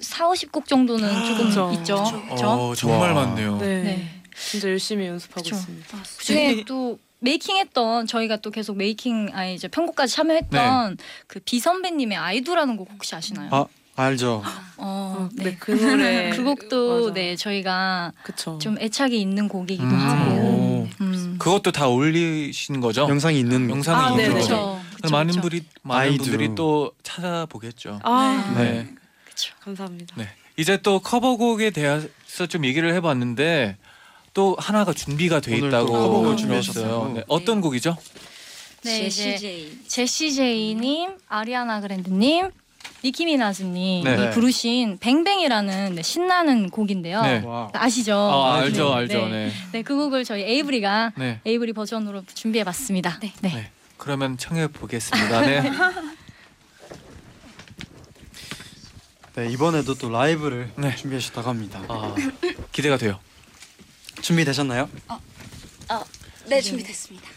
4, 0.00 0.28
50곡 0.28 0.66
정도는 0.66 1.08
조금 1.26 1.46
그쵸. 1.48 1.70
있죠. 1.74 2.04
그렇죠? 2.26 2.46
어, 2.50 2.74
정말 2.74 3.12
와. 3.12 3.26
많네요. 3.26 3.58
네. 3.58 3.82
네. 3.82 4.08
진짜 4.38 4.68
열심히 4.68 5.06
연습하고 5.06 5.42
그쵸. 5.42 5.56
있습니다. 5.56 5.98
그중에 6.18 6.64
또 6.66 6.98
메이킹했던 7.20 8.06
저희가 8.06 8.36
또 8.36 8.50
계속 8.50 8.76
메이킹 8.76 9.30
아니 9.32 9.54
이제 9.54 9.68
편곡까지 9.68 10.14
참여했던 10.14 10.98
그 11.26 11.40
비 11.44 11.58
선배님의 11.60 12.16
아이돌라는 12.18 12.76
곡 12.76 12.88
혹시 12.92 13.14
아시나요? 13.14 13.48
아 13.52 13.66
알죠. 13.98 14.42
어, 14.76 15.16
어, 15.18 15.28
네. 15.34 15.44
네, 15.44 15.56
그 15.58 15.70
노래 15.72 16.30
그 16.36 16.44
곡도 16.44 17.00
맞아. 17.06 17.14
네 17.14 17.34
저희가 17.36 18.12
그쵸. 18.22 18.58
좀 18.58 18.78
애착이 18.78 19.18
있는 19.20 19.48
곡이기도 19.48 19.88
음. 19.88 19.94
하고. 19.94 20.34
오. 20.34 20.88
음. 21.00 21.36
그것도 21.38 21.72
다 21.72 21.88
올리신 21.88 22.80
거죠? 22.80 23.02
영상이 23.08 23.38
있는 23.38 23.70
영상이 23.70 23.96
아, 24.04 24.10
있는 24.10 24.24
네네. 24.24 24.34
거죠. 24.34 24.48
그렇죠. 24.48 24.80
그래서 24.96 25.16
많은 25.16 25.26
그쵸. 25.28 25.40
분들이 25.40 25.64
많은 25.82 26.00
아이도. 26.10 26.24
분들이 26.24 26.54
또 26.54 26.92
찾아보겠죠. 27.02 28.00
아, 28.02 28.54
네. 28.56 28.64
네. 28.72 28.94
그쵸. 29.24 29.54
감사합니다. 29.60 30.14
네. 30.18 30.28
이제 30.58 30.76
또 30.82 31.00
커버곡에 31.00 31.70
대해서 31.70 32.46
좀 32.48 32.64
얘기를 32.66 32.92
해봤는데 32.94 33.76
또 34.36 34.54
하나가 34.58 34.92
준비가 34.92 35.40
돼 35.40 35.56
오늘 35.56 35.68
있다고 35.68 35.86
커버곡을 35.90 36.36
들었어요. 36.36 36.36
준비하셨어요. 36.36 37.12
네. 37.14 37.24
어떤 37.26 37.62
곡이죠? 37.62 37.96
네, 38.82 39.06
이제 39.06 39.38
제시제이 39.38 39.78
제시 39.88 40.34
제이님, 40.34 41.16
아리아나 41.26 41.80
그랜드님, 41.80 42.50
니키미나즈님이 43.02 44.02
네. 44.04 44.30
부르신 44.32 44.98
뱅뱅이라는 45.00 45.94
네, 45.94 46.02
신나는 46.02 46.68
곡인데요. 46.68 47.22
네. 47.22 47.42
와. 47.46 47.70
아시죠? 47.72 48.14
아, 48.14 48.56
알죠. 48.56 48.92
알죠, 48.92 49.16
알죠. 49.16 49.28
네. 49.28 49.46
네. 49.46 49.52
네, 49.72 49.82
그 49.82 49.96
곡을 49.96 50.26
저희 50.26 50.42
에이브리가 50.42 51.14
네. 51.16 51.40
에이브리 51.46 51.72
버전으로 51.72 52.22
준비해봤습니다. 52.34 53.20
네. 53.20 53.32
네. 53.40 53.48
네. 53.48 53.70
그러면 53.96 54.36
청해 54.36 54.68
보겠습니다. 54.68 55.40
네. 55.46 55.62
네 59.34 59.48
이번에도 59.50 59.94
또 59.94 60.10
라이브를 60.10 60.72
네. 60.76 60.94
준비하셨다고 60.94 61.48
합니다. 61.48 61.82
아, 61.88 62.14
기대가 62.70 62.98
돼요. 62.98 63.18
준비되셨나요? 64.26 64.90
네 66.46 66.60
준비됐습니다. 66.60 67.28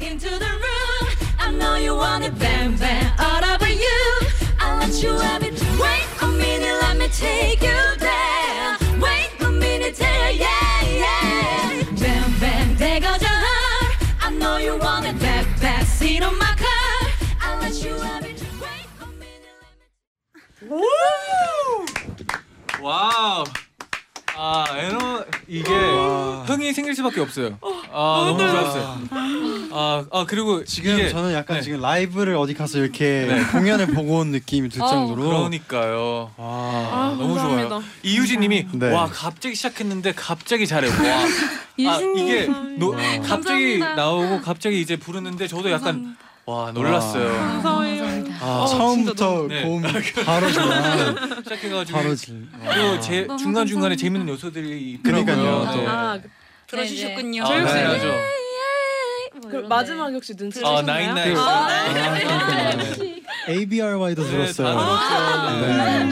into 0.00 0.28
the 0.28 0.52
room. 0.64 1.04
I 1.40 1.50
know 1.50 1.74
you 1.76 1.94
want 1.96 2.24
it, 2.24 2.38
bang 2.38 2.76
bang, 2.76 3.10
all 3.18 3.42
over 3.42 3.68
you. 3.68 4.02
I 4.60 4.78
let 4.78 5.02
you 5.02 5.12
have 5.18 5.42
it. 5.42 5.54
Wait 5.80 6.06
a 6.22 6.28
minute, 6.28 6.76
let 6.82 6.96
me 6.96 7.08
take 7.08 7.60
you 7.62 7.80
there. 7.98 8.76
Wait 9.00 9.30
a 9.40 9.50
minute, 9.50 9.96
there, 9.96 10.30
yeah, 10.30 10.82
yeah. 11.02 11.82
Bang 11.98 12.32
bang, 12.38 12.76
there 12.76 13.00
goes 13.00 13.20
your 13.20 13.38
heart. 13.46 13.96
I 14.22 14.30
know 14.30 14.58
you 14.58 14.76
want 14.78 15.06
it, 15.06 15.18
back 15.18 15.46
back 15.60 15.82
seat 15.86 16.22
on 16.22 16.38
my 16.38 16.54
car. 16.54 16.96
I 17.40 17.58
let 17.60 17.74
you 17.82 17.94
have 17.98 18.24
it. 18.24 18.40
Wait 18.62 18.88
a 19.02 19.06
minute, 19.18 19.56
let 19.62 19.74
me. 20.70 20.82
Wow. 22.80 23.63
아, 24.36 24.64
에너 24.76 25.24
이게 25.46 25.72
와. 25.72 26.42
흥이 26.46 26.72
생길 26.72 26.94
수밖에 26.94 27.20
없어요. 27.20 27.58
아, 27.92 28.24
너무 28.26 28.38
좋았어요. 28.38 28.98
아, 29.72 30.04
아 30.10 30.24
그리고 30.26 30.64
지금 30.64 30.94
이게- 30.98 31.08
저는 31.08 31.32
약간 31.32 31.58
네. 31.58 31.62
지금 31.62 31.80
라이브를 31.80 32.36
어디 32.36 32.54
가서 32.54 32.78
이렇게 32.78 33.26
네. 33.28 33.44
공연을 33.52 33.86
보고 33.88 34.18
온 34.18 34.28
느낌이 34.28 34.68
들 34.68 34.82
어, 34.82 34.88
정도로 34.88 35.24
그러니까요. 35.28 36.32
와. 36.36 36.46
아, 36.46 37.16
너무 37.18 37.34
감사합니다. 37.34 37.68
좋아요. 37.68 37.82
이유진님이 38.02 38.66
네. 38.72 38.92
와 38.92 39.06
갑자기 39.06 39.54
시작했는데 39.54 40.12
갑자기 40.16 40.66
잘해. 40.66 40.88
와. 40.88 40.94
아, 41.92 42.00
이게 42.16 42.46
노, 42.78 42.90
와. 42.90 42.96
갑자기 43.26 43.78
감사합니다. 43.78 43.94
나오고 43.94 44.40
갑자기 44.42 44.80
이제 44.80 44.96
부르는데 44.96 45.46
저도 45.46 45.70
약간 45.70 46.16
와 46.46 46.70
놀랐어요. 46.72 47.28
감사해요. 47.32 48.24
아, 48.40 48.66
처음부터 48.68 49.46
네. 49.48 49.62
고음 49.62 49.82
바로 50.26 50.52
좋아. 50.52 51.42
시작해가지고 51.42 51.98
바로 51.98 52.14
질. 52.14 52.46
그리고 52.52 53.00
제 53.00 53.22
너무 53.22 53.38
중간 53.38 53.66
중간에 53.66 53.96
감사합니다. 53.96 53.96
재밌는 53.96 54.28
요소들이. 54.28 55.00
그러니까요, 55.02 55.70
또. 55.72 55.76
네. 55.80 55.86
아, 55.86 56.18
들어주셨군요. 56.66 57.44
아, 57.44 57.48
네, 57.48 57.64
네. 57.64 57.64
뭐 57.64 58.14
그. 59.62 59.66
마지막 59.66 60.12
혹시 60.12 60.34
눈치 60.34 60.60
아, 60.64 60.82
채셨나요? 60.82 60.86
나인 60.86 61.14
나인. 61.14 61.36
아, 61.36 61.66
아, 61.66 61.92
네. 61.92 62.24
그렇군요. 62.24 63.04
네. 63.04 63.22
ABRY도 63.48 64.22
네, 64.22 64.30
들었어요. 64.30 65.60
네. 65.60 66.04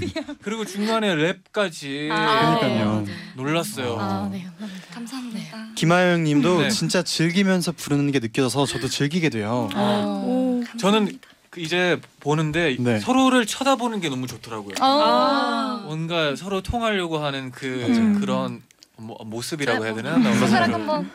네. 0.00 0.12
그리고 0.42 0.64
중간에 0.64 1.14
랩까지 1.14 2.10
아, 2.10 2.58
그러니까요. 2.58 3.04
놀랐어요. 3.36 3.96
아, 4.00 4.28
네. 4.32 4.46
감사합니다. 4.58 4.86
감사합니다. 4.92 5.68
김하영님도 5.76 6.62
네. 6.62 6.70
진짜 6.70 7.02
즐기면서 7.02 7.72
부르는 7.72 8.10
게 8.10 8.18
느껴져서 8.18 8.66
저도 8.66 8.88
즐기게 8.88 9.28
돼요. 9.30 9.68
어. 9.74 10.62
저는 10.80 11.18
그 11.50 11.60
이제 11.60 12.00
보는데 12.20 12.76
네. 12.80 12.98
서로를 12.98 13.46
쳐다보는 13.46 14.00
게 14.00 14.08
너무 14.08 14.26
좋더라고요. 14.26 14.74
아. 14.80 15.82
뭔가 15.86 16.34
서로 16.34 16.62
통하려고 16.62 17.18
하는 17.18 17.50
그 17.52 17.86
맞아요. 17.88 18.20
그런 18.20 18.62
모, 18.96 19.14
모습이라고 19.24 19.84
해야 19.84 19.94
되나? 19.94 20.16
그 20.18 20.48
사람 20.48 20.74
한번 20.74 21.10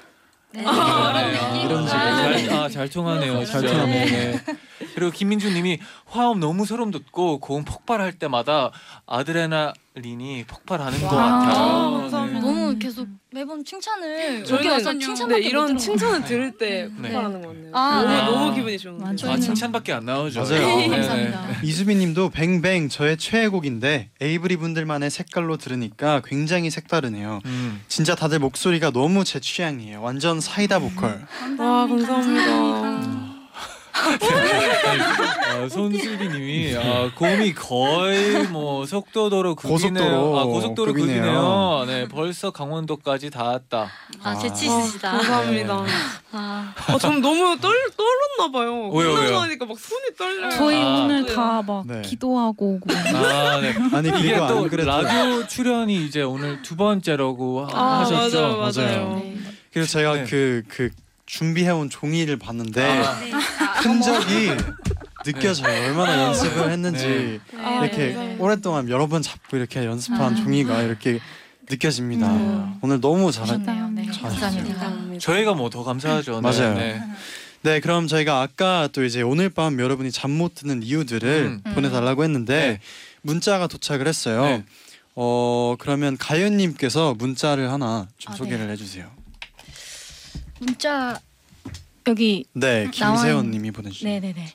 네. 0.53 0.63
아, 0.65 1.21
이런 1.63 1.87
잘, 1.87 2.37
식으로. 2.39 2.55
아, 2.57 2.69
잘 2.69 2.89
통하네요. 2.89 3.45
잘 3.45 3.61
진짜. 3.61 3.73
통하네요. 3.73 4.05
네. 4.05 4.39
그리고 4.95 5.11
김민주님이 5.11 5.79
화음 6.05 6.39
너무 6.39 6.65
소름 6.65 6.91
돋고 6.91 7.39
고음 7.39 7.63
폭발할 7.63 8.13
때마다 8.13 8.71
아드레날 9.05 9.73
린이 10.01 10.45
폭발하는 10.47 11.01
것 11.01 11.07
와, 11.13 11.39
같아요. 11.39 11.97
감사합니다. 11.99 12.39
네. 12.39 12.45
너무 12.45 12.79
계속 12.79 13.07
매번 13.33 13.65
칭찬을 13.65 14.35
여기 14.39 14.45
저희는 14.47 14.71
와서 14.71 14.93
네, 14.93 14.99
칭찬밖에 14.99 15.41
이런 15.41 15.77
칭찬을 15.77 16.23
들을 16.23 16.51
때 16.57 16.87
네. 16.97 17.09
폭발하는 17.09 17.41
것 17.41 17.47
같네요. 17.49 17.71
아, 17.75 18.01
너무, 18.01 18.07
네. 18.07 18.23
너무 18.23 18.55
기분이 18.55 18.77
좋은데. 18.77 19.03
맞아요. 19.03 19.13
아, 19.13 19.35
저희는- 19.35 19.41
칭찬밖에 19.41 19.91
안 19.91 20.05
나오죠. 20.05 20.43
맞아요. 20.43 20.61
네, 20.65 20.87
네. 20.87 20.95
감사합니다. 20.95 21.61
이수빈님도 21.63 22.29
뱅뱅 22.29 22.87
저의 22.87 23.17
최애곡인데 23.17 24.11
에이브리 24.21 24.55
분들만의 24.57 25.09
색깔로 25.09 25.57
들으니까 25.57 26.21
굉장히 26.23 26.69
색다르네요. 26.69 27.41
음. 27.43 27.81
진짜 27.89 28.15
다들 28.15 28.39
목소리가 28.39 28.91
너무 28.91 29.25
제 29.25 29.41
취향이에요. 29.41 30.01
완전 30.01 30.39
사이다 30.39 30.79
보컬. 30.79 31.25
와 31.59 31.85
감사합니다. 31.87 33.10
아, 33.93 35.69
손슬기님이 35.69 36.75
아, 36.77 37.11
고음이 37.15 37.53
거의 37.53 38.43
뭐 38.47 38.85
속도도로 38.85 39.55
급이네요. 39.55 39.77
고속도로 40.03 40.39
아, 40.39 40.43
고속도로 40.45 40.93
급이네요. 40.93 41.21
급이네요. 41.21 41.83
네, 41.87 42.07
벌써 42.07 42.51
강원도까지 42.51 43.29
닿았다. 43.29 43.89
아, 44.23 44.37
재치 44.37 44.69
아, 44.69 44.79
있으시다. 44.79 45.11
감사합니다. 45.11 45.85
아, 46.31 46.73
아, 46.87 46.97
전 46.97 47.21
너무 47.21 47.57
떨 47.59 47.73
떨렸나 47.97 48.51
봐요. 48.51 48.89
왜요, 48.89 49.13
왜요? 49.13 49.37
하니까 49.39 49.65
막 49.65 49.77
손이 49.77 50.15
떨려요. 50.17 50.51
저희 50.51 50.81
아, 50.81 51.03
오늘 51.03 51.25
네. 51.25 51.33
다 51.35 51.61
막 51.61 51.85
네. 51.85 52.01
기도하고 52.01 52.75
오고 52.75 52.89
아, 52.91 53.59
네. 53.61 53.73
아니 53.93 54.09
이게 54.09 54.31
그리고 54.31 54.47
또안 54.47 54.69
그래도 54.69 54.89
라디오 54.89 55.45
출연이 55.47 56.05
이제 56.05 56.21
오늘 56.23 56.61
두 56.63 56.75
번째라고 56.75 57.65
하- 57.67 57.69
아, 57.79 57.99
하셨죠. 57.99 58.37
맞아요, 58.41 58.57
맞아요. 58.57 58.71
맞아요. 59.05 59.15
네. 59.23 59.37
그리고 59.71 59.87
제가 59.87 60.13
네. 60.15 60.23
그 60.25 60.63
그 60.67 60.89
준비해온 61.41 61.89
종이를 61.89 62.35
봤는데 62.37 62.85
아, 62.85 63.19
네. 63.21 63.31
흔적이 63.83 64.51
느껴져요. 65.23 65.87
얼마나 65.87 66.23
연습을 66.25 66.69
했는지 66.69 67.39
아, 67.57 67.79
이렇게 67.85 67.97
네. 68.13 68.35
오랫동안 68.37 68.89
여러 68.89 69.07
번 69.07 69.21
잡고 69.21 69.55
이렇게 69.55 69.85
연습한 69.85 70.33
아. 70.33 70.35
종이가 70.35 70.81
이렇게 70.81 71.19
느껴집니다. 71.69 72.29
음. 72.29 72.75
오늘 72.81 72.99
너무 72.99 73.31
잘. 73.31 73.47
좋네요. 73.47 73.89
네. 73.91 74.05
감사합니다. 74.07 75.19
저희가 75.19 75.53
뭐 75.53 75.69
더 75.69 75.83
감사하죠. 75.85 76.33
네, 76.33 76.41
맞아요. 76.41 76.73
네. 76.73 77.01
네, 77.61 77.79
그럼 77.79 78.07
저희가 78.07 78.41
아까 78.41 78.89
또 78.91 79.05
이제 79.05 79.21
오늘 79.21 79.49
밤 79.49 79.79
여러분이 79.79 80.11
잠 80.11 80.31
못 80.31 80.53
드는 80.55 80.83
이유들을 80.83 81.61
음. 81.65 81.73
보내달라고 81.73 82.25
했는데 82.25 82.53
네. 82.71 82.79
문자가 83.21 83.67
도착을 83.67 84.05
했어요. 84.05 84.43
네. 84.43 84.65
어 85.15 85.75
그러면 85.79 86.17
가연님께서 86.17 87.13
문자를 87.13 87.71
하나 87.71 88.07
좀 88.17 88.33
아, 88.33 88.35
소개를 88.35 88.67
네. 88.67 88.73
해주세요. 88.73 89.09
문자 90.71 91.19
여기 92.07 92.45
네, 92.53 92.89
나와 92.99 93.15
김세원님이 93.15 93.71
보내주신. 93.71 94.07
네네네. 94.07 94.45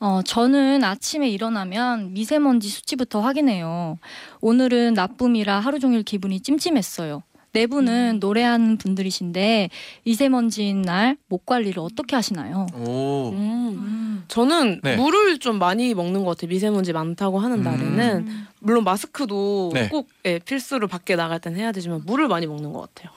어, 0.00 0.20
저는 0.24 0.84
아침에 0.84 1.28
일어나면 1.28 2.12
미세먼지 2.14 2.68
수치부터 2.68 3.20
확인해요. 3.20 3.98
오늘은 4.40 4.94
나쁨이라 4.94 5.58
하루 5.60 5.78
종일 5.80 6.02
기분이 6.04 6.40
찜찜했어요. 6.40 7.22
네 7.52 7.66
분은 7.68 8.18
노래하는 8.20 8.76
분들이신데 8.78 9.70
미세먼지인 10.04 10.82
날 10.82 11.16
목 11.28 11.46
관리를 11.46 11.78
어떻게 11.80 12.16
하시나요? 12.16 12.66
오. 12.74 13.30
음. 13.32 14.24
저는 14.28 14.80
네. 14.82 14.96
물을 14.96 15.38
좀 15.38 15.58
많이 15.58 15.94
먹는 15.94 16.24
것 16.24 16.36
같아요. 16.36 16.48
미세먼지 16.48 16.92
많다고 16.92 17.38
하는 17.38 17.58
음. 17.58 17.62
날에는 17.62 18.28
물론 18.60 18.82
마스크도 18.84 19.70
네. 19.74 19.88
꼭 19.88 20.08
예, 20.24 20.38
필수로 20.40 20.88
밖에 20.88 21.14
나갈 21.16 21.38
땐 21.40 21.54
해야 21.56 21.70
되지만 21.72 22.02
물을 22.06 22.26
많이 22.28 22.46
먹는 22.46 22.72
것 22.72 22.92
같아요. 22.92 23.12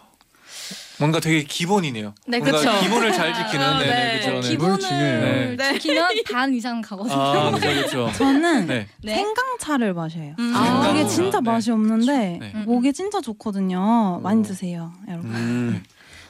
뭔가 0.99 1.19
되게 1.19 1.43
기본이네요. 1.43 2.13
네, 2.27 2.39
뭔가 2.39 2.57
그쵸. 2.57 2.79
기본을 2.81 3.13
잘 3.13 3.33
지키는 3.33 3.63
아, 3.65 3.79
네, 3.79 3.85
네. 3.85 3.93
네, 3.95 4.19
그죠. 4.19 4.39
네. 4.41 4.49
기본- 4.49 4.79
중요해요. 4.79 5.55
네. 5.55 5.73
지키면 5.73 6.09
반 6.31 6.53
이상 6.53 6.81
가거든요. 6.81 7.15
아, 7.15 7.51
그죠. 7.51 8.09
저는 8.17 8.67
네. 8.67 8.87
네. 9.03 9.15
생강차를 9.15 9.93
마셔요. 9.93 10.33
음. 10.39 10.53
아. 10.55 10.89
이게 10.91 11.05
진짜 11.07 11.39
네. 11.39 11.51
맛이 11.51 11.71
없는데 11.71 12.37
네. 12.41 12.53
목에 12.65 12.91
진짜 12.91 13.21
좋거든요. 13.21 14.19
많이 14.23 14.39
오. 14.39 14.43
드세요, 14.43 14.91
여러분. 15.07 15.29
음, 15.35 15.83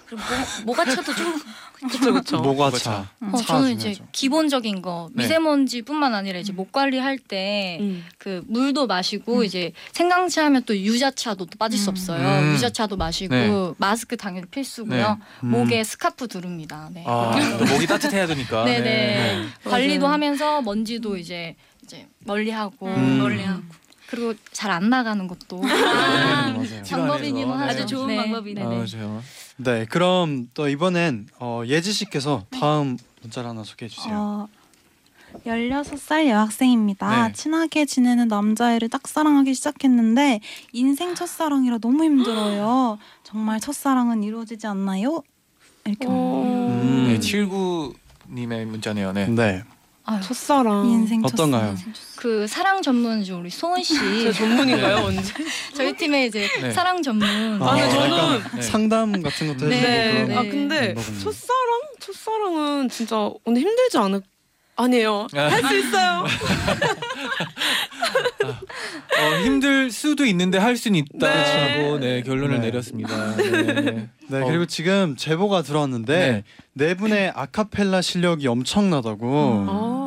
그리고 0.06 0.22
뭐, 0.30 0.66
뭐가 0.76 0.86
쳐도 0.86 1.14
좀 1.16 1.34
그렇죠, 1.80 2.12
그렇죠. 2.12 2.38
모과차. 2.40 3.08
어, 3.22 3.38
차 3.38 3.46
저는 3.46 3.74
이제 3.74 3.94
중요하죠. 3.94 4.08
기본적인 4.12 4.82
거 4.82 5.10
네. 5.14 5.24
미세먼지뿐만 5.24 6.16
아니라 6.16 6.40
이제 6.40 6.52
목 6.52 6.72
관리할 6.72 7.18
때 7.20 7.78
음. 7.80 8.04
그 8.18 8.44
물도 8.48 8.88
마시고 8.88 9.44
이제 9.44 9.74
생강차 9.92 10.46
하면 10.46 10.64
또 10.64 10.76
유자차도 10.76 11.46
또 11.46 11.58
빠질 11.58 11.80
수 11.80 11.90
음. 11.90 11.92
없어요. 11.92 12.28
음. 12.28 12.54
유자차도 12.54 12.98
마시고 12.98 13.36
네. 13.36 13.74
마스크 13.78 14.18
당연히 14.18 14.48
필수고요. 14.48 15.20
음. 15.44 15.50
목에 15.50 15.84
스카프 15.84 16.28
두릅니다. 16.28 16.90
네. 16.94 17.04
아, 17.06 17.36
또 17.60 17.66
목이 17.66 17.86
따뜻해야 17.86 18.26
되니까. 18.28 18.64
네네. 18.66 18.82
네. 18.82 19.46
관리도 19.64 20.02
맞아요. 20.02 20.14
하면서 20.14 20.62
먼지도 20.62 21.18
이제 21.18 21.56
이제 21.84 22.08
멀리하고 22.20 22.88
음. 22.88 23.20
멀리하고. 23.20 23.62
그리고 24.08 24.34
잘 24.52 24.72
안 24.72 24.90
나가는 24.90 25.28
것도 25.28 25.62
네, 25.62 25.68
맞아요. 25.68 26.84
방법이기는. 26.90 27.50
하죠. 27.54 27.64
아주 27.72 27.86
좋은 27.86 28.08
네. 28.08 28.16
방법이네. 28.18 28.62
아, 28.64 28.68
맞아요. 28.70 29.22
네, 29.58 29.86
그럼 29.86 30.50
또 30.54 30.68
이번엔 30.70 31.28
어, 31.40 31.64
예지 31.66 31.92
씨께서 31.94 32.46
다음 32.50 32.98
문자를 33.22 33.50
하나 33.50 33.64
소개해 33.64 33.90
주세요. 33.90 34.14
어, 34.16 34.48
16살 35.46 36.28
여학생입니다. 36.30 37.28
네. 37.28 37.34
친하게 37.34 37.86
지내는 37.86 38.28
남자애를 38.28 38.90
짝사랑하기 38.90 39.54
시작했는데 39.54 40.40
인생 40.74 41.16
첫사랑이라 41.16 41.80
너무 41.80 42.04
힘들어요. 42.04 42.98
정말 43.24 43.60
첫사랑은 43.60 44.24
이루어지지 44.24 44.68
않나요? 44.68 45.22
이렇게 45.86 46.06
어. 46.08 46.44
음. 46.82 47.08
네, 47.08 47.20
79님의 47.20 48.66
문자네요. 48.66 49.14
네. 49.14 49.28
네, 49.28 49.64
아, 50.10 50.22
첫사랑. 50.22 50.88
인생 50.88 51.22
어떤가요? 51.24 51.76
첫사랑. 51.76 51.94
그 52.16 52.48
사랑 52.48 52.82
전문지 52.82 53.34
우리 53.34 53.50
소은 53.50 53.84
씨 53.84 53.94
제 54.24 54.32
전문인가요, 54.32 55.04
언제? 55.06 55.34
저희 55.76 55.94
팀에 55.96 56.28
이제 56.28 56.48
네. 56.62 56.72
사랑 56.72 57.02
전문 57.04 57.28
아, 57.62 57.76
근데 57.76 57.90
저는- 57.90 58.12
약간 58.18 58.52
네. 58.56 58.62
상담 58.62 59.22
같은 59.22 59.48
것도 59.50 59.68
네, 59.68 59.76
해주고 59.76 60.28
그런 60.28 60.38
아 60.38 60.42
근데. 60.50 60.96
첫사랑? 60.96 61.82
첫사랑은 62.00 62.90
진짜 62.90 63.30
근데 63.44 63.60
힘들지 63.60 63.98
않을 63.98 64.22
아니에요. 64.78 65.28
할 65.34 65.64
수 65.64 65.76
있어요. 65.78 66.24
어, 69.18 69.42
힘들 69.44 69.92
수도 69.92 70.26
있는데 70.26 70.58
할 70.58 70.78
수는 70.78 71.00
있다고 71.00 71.98
네, 72.00 72.16
네. 72.18 72.22
결론을 72.22 72.60
네. 72.62 72.68
내렸습니다. 72.68 73.36
네, 73.36 73.50
네. 73.52 74.10
네, 74.30 74.42
어. 74.42 74.46
그리고 74.46 74.66
지금 74.66 75.16
제보가 75.16 75.64
들어왔는데 75.64 76.44
네, 76.74 76.94
분의 76.96 77.32
아카펠라 77.36 78.02
실력이 78.02 78.48
엄청나다고. 78.48 79.66
아, 79.68 80.07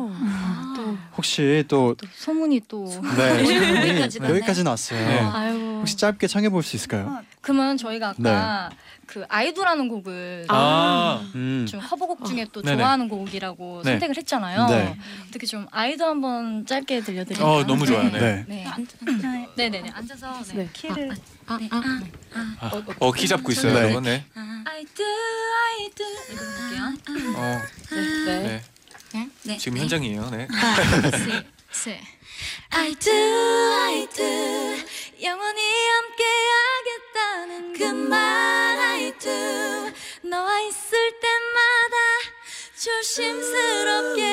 혹시 1.21 1.63
또 1.67 1.95
소문이 2.15 2.61
또 2.67 2.83
네, 3.15 3.29
여기까지 3.93 4.17
소문이 4.17 4.33
여기까지 4.37 4.63
났어요. 4.63 5.07
네. 5.07 5.19
아유 5.19 5.77
혹시 5.79 5.95
짧게 5.95 6.25
청해 6.25 6.49
볼 6.49 6.63
수 6.63 6.75
있을까요? 6.75 7.19
그러면 7.41 7.77
저희가 7.77 8.09
아까 8.17 8.71
그 9.05 9.23
아이돌하는 9.29 9.87
곡을 9.87 10.45
아, 10.47 11.21
음. 11.35 11.67
좀 11.69 11.79
커버곡 11.79 12.25
중에 12.25 12.47
또 12.51 12.61
네네. 12.63 12.77
좋아하는 12.77 13.07
곡이라고 13.09 13.81
네. 13.83 13.91
선택을 13.91 14.17
했잖아요. 14.17 14.65
네. 14.67 14.97
어떻게 15.29 15.45
좀 15.45 15.67
아이돌 15.69 16.07
한번 16.07 16.65
짧게 16.65 17.01
들려드릴까요? 17.01 17.47
어, 17.47 17.63
너무 17.65 17.85
좋아요. 17.85 18.09
네. 18.09 18.19
네. 18.19 18.45
네. 18.47 18.65
안- 18.65 18.87
네네네 19.55 19.89
앉아서 19.91 20.41
네. 20.49 20.53
네. 20.55 20.69
키를 20.73 21.11
아, 21.45 21.59
아, 22.61 22.71
어, 22.99 23.11
키 23.11 23.27
잡고 23.27 23.51
있어요, 23.51 23.73
네. 23.73 23.79
여러분. 23.81 24.03
네. 24.03 24.23
I 24.35 24.85
do. 24.85 26.05
이거 26.31 26.41
볼게요. 26.45 27.35
어, 27.37 27.59
네. 28.25 28.61
네. 29.13 29.29
네. 29.43 29.57
지금 29.57 29.77
현장이에요. 29.79 30.29
네. 30.31 30.47
세. 31.71 31.99
I 32.71 32.95
do, 32.95 33.11
I 33.13 34.07
do. 34.09 34.25
영원히 35.21 35.61
함께 35.89 36.23
하겠다는 37.13 37.73
그 37.77 37.83
말 38.09 38.17
I 38.79 39.13
do. 39.19 39.91
너와 40.29 40.59
있을 40.61 41.19
때마다 41.19 41.95
조심스럽게 42.81 44.23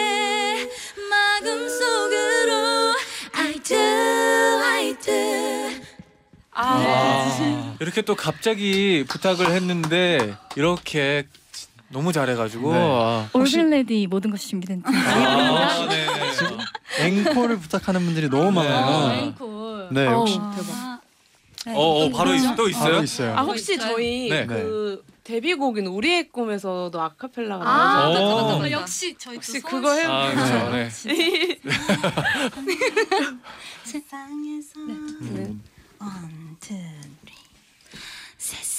마음 1.10 1.68
속으로 1.68 2.94
I 3.32 3.54
do, 3.62 3.76
I 3.78 4.94
do. 4.98 5.82
아, 6.52 7.76
이렇게 7.80 8.02
또 8.02 8.14
갑자기 8.16 9.04
부탁을 9.08 9.50
했는데 9.52 10.36
이렇게 10.56 11.26
너무 11.90 12.12
잘해가지고 12.12 12.72
네. 12.72 12.78
아, 12.80 13.28
올빌레디 13.32 14.06
모든 14.08 14.30
것이 14.30 14.48
준비된 14.48 14.82
팀. 14.82 14.94
아, 14.94 15.86
네. 15.88 16.06
앵콜을 17.06 17.58
부탁하는 17.58 18.04
분들이 18.04 18.28
너무 18.28 18.48
어, 18.48 18.50
많아요. 18.50 19.22
앵콜. 19.22 19.88
네, 19.92 20.06
어, 20.06 20.18
혹시 20.18 20.34
대박. 20.34 21.00
네, 21.66 21.74
어, 21.74 21.80
어, 21.80 22.10
바로 22.10 22.34
있, 22.34 22.42
또 22.42 22.48
바로 22.54 22.68
있어요? 22.68 23.02
있어요. 23.02 23.36
아 23.36 23.42
혹시 23.42 23.74
있어요? 23.74 23.92
저희 23.92 24.28
네. 24.28 24.46
그 24.46 25.02
데뷔곡인 25.24 25.86
우리의 25.86 26.28
꿈에서도 26.30 26.98
아카펠라가 27.00 27.62
아, 27.62 27.66
나와서 27.76 28.08
맞다, 28.08 28.20
맞다, 28.20 28.34
맞다, 28.42 28.56
맞다. 28.58 28.70
역시 28.70 29.14
저희 29.18 29.34
혹시 29.36 29.60
그거 29.60 29.92
해 29.92 30.04
아, 30.04 30.30
그렇죠. 30.32 30.70
네. 30.70 30.88
세상에서 33.84 34.78
음. 34.78 35.62
one, 36.00 36.56
two, 36.60 36.78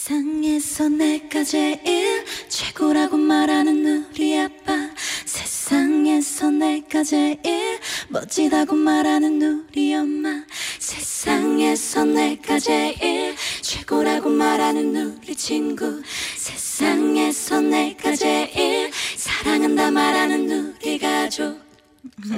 세상에서 0.09 0.89
내가 0.89 1.43
제일 1.43 2.25
최고라고 2.47 3.15
말하는 3.15 4.07
우리 4.09 4.39
아빠. 4.39 4.89
세상에서 5.23 6.49
내가 6.49 7.03
제일 7.03 7.79
멋지다고 8.07 8.75
말하는 8.75 9.39
우리 9.69 9.93
엄마. 9.93 10.43
세상에서 10.79 12.05
내가 12.05 12.57
제일 12.57 13.35
최고라고 13.61 14.29
말하는 14.31 14.95
우리 14.95 15.35
친구. 15.35 16.01
세상에서 16.35 17.61
내가 17.61 18.15
제일 18.15 18.89
사랑한다 19.15 19.91
말하는 19.91 20.75
우리 20.81 20.97
가족. 20.97 21.61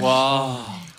와. 0.02 0.91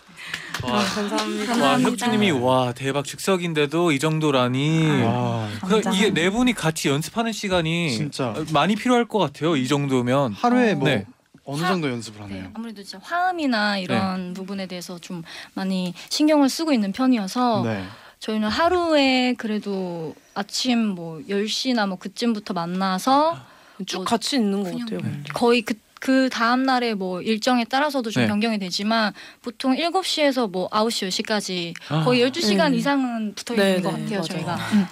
와, 0.64 0.78
감사합니다. 0.84 1.62
와 1.62 1.80
혁주님이 1.80 2.30
와 2.32 2.72
대박 2.72 3.04
즉석인데도 3.04 3.92
이 3.92 3.98
정도라니. 3.98 5.02
와, 5.02 5.48
그 5.66 5.80
이게 5.94 6.10
네 6.10 6.30
분이 6.30 6.52
같이 6.52 6.88
연습하는 6.88 7.32
시간이 7.32 7.90
진짜. 7.90 8.34
많이 8.52 8.76
필요할 8.76 9.06
것 9.06 9.18
같아요. 9.18 9.56
이 9.56 9.66
정도면. 9.66 10.32
하루에 10.34 10.74
뭐 10.74 10.88
네. 10.88 11.04
어느 11.44 11.60
정도 11.62 11.90
연습을 11.90 12.20
네, 12.28 12.34
하나요? 12.36 12.50
아무래도 12.54 12.82
진짜 12.82 13.00
화음이나 13.02 13.78
이런 13.78 14.32
부분에 14.34 14.66
대해서 14.66 14.98
좀 14.98 15.22
많이 15.54 15.92
신경을 16.08 16.48
쓰고 16.48 16.72
있는 16.72 16.92
편이어서 16.92 17.62
네. 17.64 17.84
저희는 18.20 18.48
하루에 18.48 19.34
그래도 19.36 20.14
아침 20.34 20.86
뭐 20.86 21.20
10시나 21.28 21.88
뭐 21.88 21.98
그쯤부터 21.98 22.54
만나서 22.54 23.40
쭉 23.86 23.96
뭐 23.98 24.04
같이 24.04 24.36
있는 24.36 24.62
것 24.62 24.70
그냥- 24.70 24.86
같아요. 24.86 25.00
네. 25.00 25.22
거의 25.34 25.62
그, 25.62 25.74
그 26.02 26.28
다음 26.30 26.64
날에 26.64 26.94
뭐 26.94 27.22
일정에 27.22 27.62
따라서도 27.64 28.10
좀 28.10 28.24
네. 28.24 28.28
변경이 28.28 28.58
되지만 28.58 29.12
보통 29.40 29.76
7시에서 29.76 30.50
뭐 30.50 30.68
9시 30.70 31.06
10시까지 31.08 31.74
아. 31.90 32.02
거의 32.02 32.24
12시간 32.28 32.72
음. 32.72 32.74
이상은 32.74 33.34
붙어 33.36 33.54
있는 33.54 33.76
네, 33.76 33.80
것 33.82 33.92
네, 33.96 34.02
같아요, 34.02 34.18
맞아요. 34.18 34.22
저희가. 34.24 34.56
음. 34.72 34.86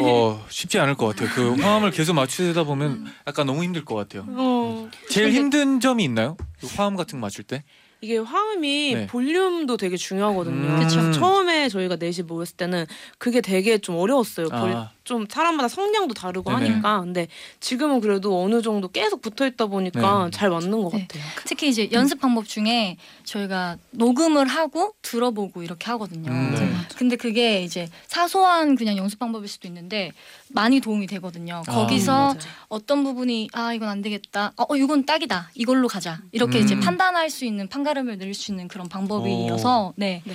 어 0.00 0.44
쉽지 0.48 0.78
않을 0.78 0.94
것 0.94 1.08
같아요. 1.14 1.28
그 1.34 1.60
화음을 1.60 1.90
계속 1.90 2.14
맞추다 2.14 2.64
보면 2.64 3.06
약간 3.26 3.44
너무 3.46 3.62
힘들 3.62 3.84
것 3.84 3.94
같아요. 3.96 4.24
어. 4.30 4.88
제일 5.10 5.26
근데- 5.26 5.38
힘든 5.40 5.80
점이 5.80 6.02
있나요? 6.04 6.38
그 6.58 6.66
화음 6.74 6.96
같은 6.96 7.20
거 7.20 7.26
맞출 7.26 7.44
때? 7.44 7.62
이게 8.00 8.16
화음이 8.16 8.94
네. 8.94 9.06
볼륨도 9.08 9.76
되게 9.76 9.98
중요하거든요. 9.98 10.54
음. 10.86 11.12
처음에 11.12 11.68
저희가 11.68 11.96
넷이 11.96 12.22
모였을 12.26 12.56
때는 12.56 12.86
그게 13.18 13.42
되게 13.42 13.76
좀 13.76 13.96
어려웠어요. 13.96 14.48
볼- 14.48 14.72
아. 14.72 14.90
좀 15.06 15.24
사람마다 15.30 15.68
성량도 15.68 16.14
다르고 16.14 16.50
네네. 16.50 16.68
하니까. 16.70 17.00
근데 17.00 17.28
지금은 17.60 18.00
그래도 18.00 18.42
어느 18.42 18.60
정도 18.60 18.88
계속 18.88 19.22
붙어 19.22 19.46
있다 19.46 19.66
보니까 19.66 20.24
네. 20.24 20.30
잘 20.32 20.50
맞는 20.50 20.82
것 20.82 20.92
네. 20.92 21.06
같아요. 21.06 21.22
특히 21.44 21.68
이제 21.68 21.88
연습 21.92 22.20
방법 22.20 22.46
중에 22.46 22.96
저희가 23.22 23.78
녹음을 23.92 24.48
하고 24.48 24.94
들어보고 25.02 25.62
이렇게 25.62 25.86
하거든요. 25.92 26.32
음, 26.32 26.54
네. 26.58 26.72
근데 26.96 27.14
그게 27.14 27.62
이제 27.62 27.88
사소한 28.08 28.74
그냥 28.74 28.96
연습 28.96 29.20
방법일 29.20 29.48
수도 29.48 29.68
있는데 29.68 30.10
많이 30.48 30.80
도움이 30.80 31.06
되거든요. 31.06 31.62
아. 31.68 31.72
거기서 31.72 32.12
맞아요. 32.12 32.38
어떤 32.66 33.04
부분이 33.04 33.50
아 33.52 33.72
이건 33.74 33.88
안 33.88 34.02
되겠다. 34.02 34.52
어 34.56 34.66
어, 34.68 34.76
이건 34.76 35.06
딱이다. 35.06 35.50
이걸로 35.54 35.86
가자. 35.86 36.20
이렇게 36.32 36.58
음. 36.58 36.64
이제 36.64 36.80
판단할 36.80 37.30
수 37.30 37.44
있는 37.44 37.68
판가름을 37.68 38.18
내릴 38.18 38.34
수 38.34 38.50
있는 38.50 38.66
그런 38.66 38.88
방법이어서 38.88 39.92
네. 39.94 40.22
네. 40.24 40.34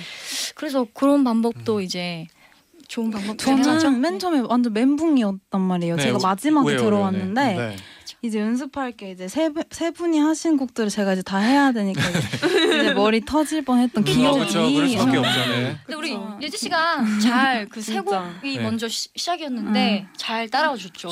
그래서 0.54 0.86
그런 0.94 1.24
방법도 1.24 1.82
이제 1.82 2.26
좋은 2.92 3.10
방법. 3.10 3.38
저는 3.38 4.00
맨 4.02 4.18
처음에 4.18 4.40
완전 4.40 4.72
멘붕이었단 4.74 5.60
말이에요. 5.60 5.96
네, 5.96 6.02
제가 6.02 6.18
왜- 6.18 6.22
마지막에 6.22 6.68
왜요, 6.68 6.78
왜요? 6.78 6.84
들어왔는데 6.90 7.40
네. 7.56 7.76
이제 8.24 8.38
연습할 8.38 8.92
게 8.92 9.10
이제 9.10 9.26
세, 9.26 9.48
분- 9.48 9.64
세 9.72 9.90
분이 9.90 10.20
하신 10.20 10.56
곡들을 10.56 10.90
제가 10.90 11.14
이제 11.14 11.22
다 11.22 11.38
해야 11.38 11.72
되니까 11.72 12.00
이제, 12.08 12.20
이제 12.80 12.94
머리 12.94 13.20
터질 13.24 13.64
뻔했던 13.64 14.02
음, 14.02 14.04
기억이 14.04 14.38
그렇죠. 14.38 14.72
그럴 14.72 14.88
수밖에 14.88 15.16
어, 15.16 15.20
없죠. 15.22 15.40
네. 15.50 15.76
근데 15.84 15.96
우리. 15.96 16.16
예지 16.40 16.56
씨가 16.56 17.04
잘 17.20 17.66
그 17.68 17.80
세. 17.82 18.00
곡이 18.00 18.56
네. 18.58 18.62
먼저 18.62 18.86
시, 18.88 19.08
시작이었는데 19.16 20.06
잘 20.16 20.48
따라와 20.48 20.76
줬죠. 20.76 21.08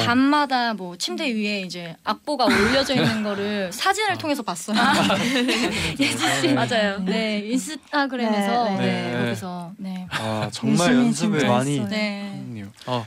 밤마다 0.00 0.74
뭐 0.74 0.94
침대 0.96 1.24
위에 1.34 1.62
이제 1.62 1.96
악보가 2.04 2.44
올려져 2.44 2.94
있는 2.94 3.22
거를 3.22 3.72
사진을 3.72 4.18
통해서 4.18 4.42
봤어요. 4.42 4.76
예지 5.98 6.18
씨 6.18 6.46
네. 6.48 6.52
맞아요. 6.54 6.98
네 7.00 7.38
인스타그램에서 7.46 8.64
네, 8.64 8.76
네, 8.76 9.10
네. 9.12 9.24
거기서 9.24 9.72
네. 9.78 10.06
아 10.10 10.48
정말 10.52 10.94
연습을 10.94 11.46
많이 11.46 11.78
했어요. 11.78 11.88
네. 11.88 12.64
어, 12.86 13.06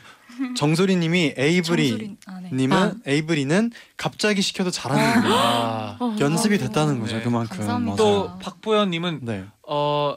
정소리님이 0.55 1.33
에이브리 1.37 1.89
정수린- 1.91 2.17
아, 2.27 2.39
네. 2.41 2.49
님은 2.53 2.77
아. 2.77 2.93
에이브리는 3.05 3.71
갑자기 3.97 4.41
시켜도 4.41 4.71
잘하는 4.71 5.21
거예요. 5.21 5.35
아. 5.37 5.97
어, 5.99 6.15
연습이 6.19 6.55
어. 6.55 6.57
됐다는 6.57 6.99
거죠. 6.99 7.17
네. 7.17 7.21
그만큼. 7.23 7.57
감사합니다. 7.57 7.95
또 7.97 8.25
맞아요. 8.25 8.39
박보현님은 8.41 9.19
네. 9.23 9.43
어 9.67 10.15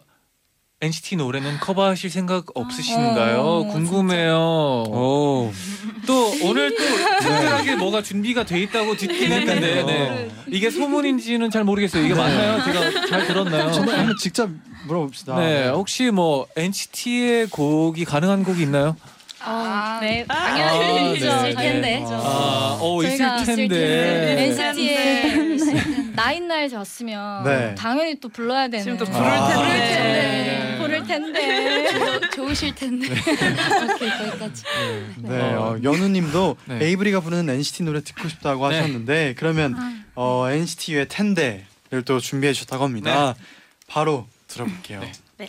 NCT 0.83 1.17
노래는 1.17 1.57
커버하실 1.59 2.11
생각 2.11 2.45
없으신가요? 2.55 3.41
어, 3.41 3.65
궁금해요. 3.65 4.37
오. 4.89 5.51
또 6.07 6.33
오늘 6.45 6.77
또 6.77 6.85
특별하게 7.21 7.77
뭐가 7.77 8.03
준비가 8.03 8.45
돼 8.45 8.61
있다고 8.61 8.95
듣긴 8.95 9.33
했는데 9.33 9.83
네. 9.85 10.31
이게 10.49 10.69
소문인지는 10.71 11.51
잘 11.51 11.65
모르겠어요. 11.65 12.05
이게 12.05 12.13
맞나요? 12.15 12.63
제가 12.63 13.07
잘 13.07 13.27
들었나요? 13.27 13.69
한번 13.71 14.15
직접 14.21 14.51
물어봅시다. 14.87 15.39
네, 15.41 15.69
혹시 15.69 16.11
뭐 16.11 16.47
NCT의 16.57 17.47
곡이 17.49 18.05
가능한 18.05 18.45
곡이 18.45 18.63
있나요? 18.63 18.97
아, 19.41 19.99
네 20.01 20.25
아, 20.29 20.35
당연히 20.35 20.95
네, 20.95 21.17
있을 21.17 21.29
네. 21.43 21.55
텐데. 21.55 22.05
아, 22.09 22.79
어 22.81 23.03
저희가 23.03 23.37
있을 23.43 23.57
텐데. 23.57 23.79
텐데. 23.79 24.37
텐데. 24.37 24.71
NCT의 24.73 26.13
나인나잇 26.15 26.73
왔으면 26.73 27.45
네. 27.45 27.75
당연히 27.75 28.19
또 28.19 28.29
불러야 28.29 28.69
되는. 28.69 28.83
지금 28.85 28.99
또 28.99 29.05
부를 29.05 29.27
아, 29.27 29.49
텐데. 29.49 30.79
부를 30.79 31.05
텐데. 31.07 31.43
네. 31.43 31.43
부를 31.43 32.23
텐데. 32.23 32.31
좋으실 32.31 32.75
텐데. 32.75 33.09
오케이 33.13 34.11
거기까지. 34.11 34.63
네, 35.19 35.55
어. 35.55 35.61
어, 35.61 35.79
연우님도 35.83 36.57
네. 36.67 36.85
에이브리가 36.87 37.21
부르는 37.21 37.49
NCT 37.55 37.83
노래 37.85 38.03
듣고 38.03 38.29
싶다고 38.29 38.69
네. 38.69 38.77
하셨는데 38.77 39.35
그러면 39.37 39.77
어, 40.15 40.49
NCT의 40.51 41.09
텐데를 41.09 42.03
또 42.05 42.21
준비해 42.21 42.53
주셨다고 42.53 42.85
합니다. 42.85 43.35
바로 43.87 44.27
들어볼게요. 44.49 45.01
네. 45.01 45.13
데 45.39 45.49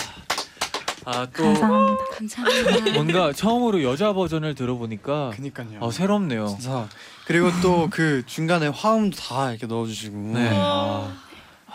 아, 1.05 1.27
또 1.35 1.43
감사합니다. 1.43 2.03
감사합니다. 2.17 2.91
뭔가 2.93 3.33
처음으로 3.33 3.83
여자 3.83 4.13
버전을 4.13 4.55
들어보니까 4.55 5.31
그니까요. 5.35 5.79
어, 5.79 5.91
새롭네요. 5.91 6.47
진짜 6.47 6.87
그리고 7.25 7.49
또 7.61 7.87
그 7.89 8.23
중간에 8.25 8.67
화음도 8.67 9.17
다 9.17 9.51
이렇게 9.51 9.65
넣어주시고. 9.67 10.17
네. 10.33 10.49
아, 10.53 11.11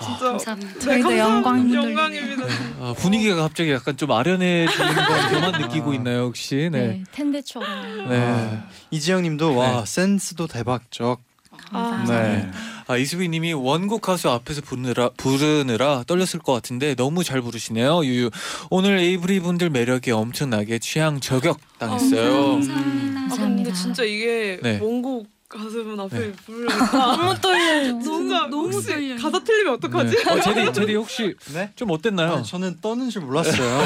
진짜 0.02 0.24
감사합니다. 0.30 0.78
저희도 0.78 1.16
영광입니다. 1.18 1.82
영광입니다. 1.82 2.44
아, 2.80 2.94
분위기가 2.98 3.36
갑자기 3.36 3.72
약간 3.72 3.96
좀 3.96 4.12
아련해지는 4.12 4.94
건 4.94 5.30
저만 5.30 5.60
느끼고 5.62 5.94
있나요 5.94 6.24
혹시? 6.24 6.68
네. 6.70 6.86
네. 6.86 7.04
텐데처럼. 7.12 8.08
네. 8.08 8.18
아, 8.20 8.64
이지영님도 8.90 9.56
와 9.56 9.80
네. 9.80 9.86
센스도 9.86 10.46
대박적. 10.46 11.22
아, 11.70 12.04
네. 12.08 12.50
아 12.88 12.96
이수빈 12.96 13.30
님이 13.32 13.52
원곡 13.52 14.00
가수 14.02 14.30
앞에서 14.30 14.60
부르느라 14.60 15.10
부르느라 15.16 16.04
떨렸을 16.06 16.38
것 16.40 16.52
같은데 16.52 16.94
너무 16.94 17.24
잘 17.24 17.40
부르시네요. 17.42 18.04
유유 18.04 18.30
오늘 18.70 18.98
에이브리 18.98 19.40
분들 19.40 19.70
매력에 19.70 20.12
엄청나게 20.12 20.78
취향 20.78 21.20
저격 21.20 21.58
당했어요. 21.78 22.52
감사합니다. 22.52 23.20
아 23.20 23.36
근데 23.36 23.72
진짜 23.72 24.04
이게 24.04 24.58
네. 24.62 24.78
원곡 24.80 25.26
가수분 25.48 25.98
앞에 26.00 26.18
네. 26.18 26.32
부르니까 26.32 27.16
너무 27.16 27.40
떨려요. 27.40 27.98
진짜 28.02 28.46
너무 28.48 28.70
혹시 28.72 28.88
떨려요. 28.88 29.16
가사 29.16 29.38
틀리면 29.44 29.74
어떡하지? 29.74 30.16
네. 30.16 30.30
어, 30.30 30.40
제디 30.40 30.72
제디 30.72 30.94
혹시 30.96 31.34
네? 31.54 31.72
좀 31.76 31.90
어땠나요? 31.90 32.32
아, 32.34 32.42
저는 32.42 32.78
떠는 32.80 33.10
줄 33.10 33.22
몰랐어요. 33.22 33.82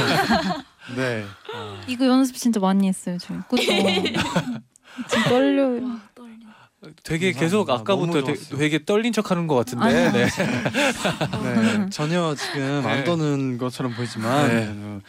네. 0.96 1.24
이거 1.86 2.06
연습 2.06 2.36
진짜 2.36 2.60
많이 2.60 2.88
했어요, 2.88 3.16
저희. 3.20 3.38
그죠? 3.48 3.62
지금 5.08 5.24
떨려요. 5.28 6.00
되게 7.02 7.32
감사합니다. 7.32 7.40
계속 7.40 7.70
아까부터 7.70 8.06
너무 8.06 8.12
되, 8.12 8.34
좋았어요. 8.34 8.58
되게 8.58 8.84
떨린 8.84 9.12
척하는 9.12 9.46
것 9.46 9.54
같은데. 9.56 9.84
아니요. 9.84 10.12
네. 10.12 10.26
네. 11.84 11.90
전혀 11.90 12.34
지금 12.34 12.82
안 12.86 12.98
네. 12.98 13.04
떠는 13.04 13.58
것처럼 13.58 13.94
보이지만 13.94 14.48
네. 14.48 14.68
어, 14.70 15.00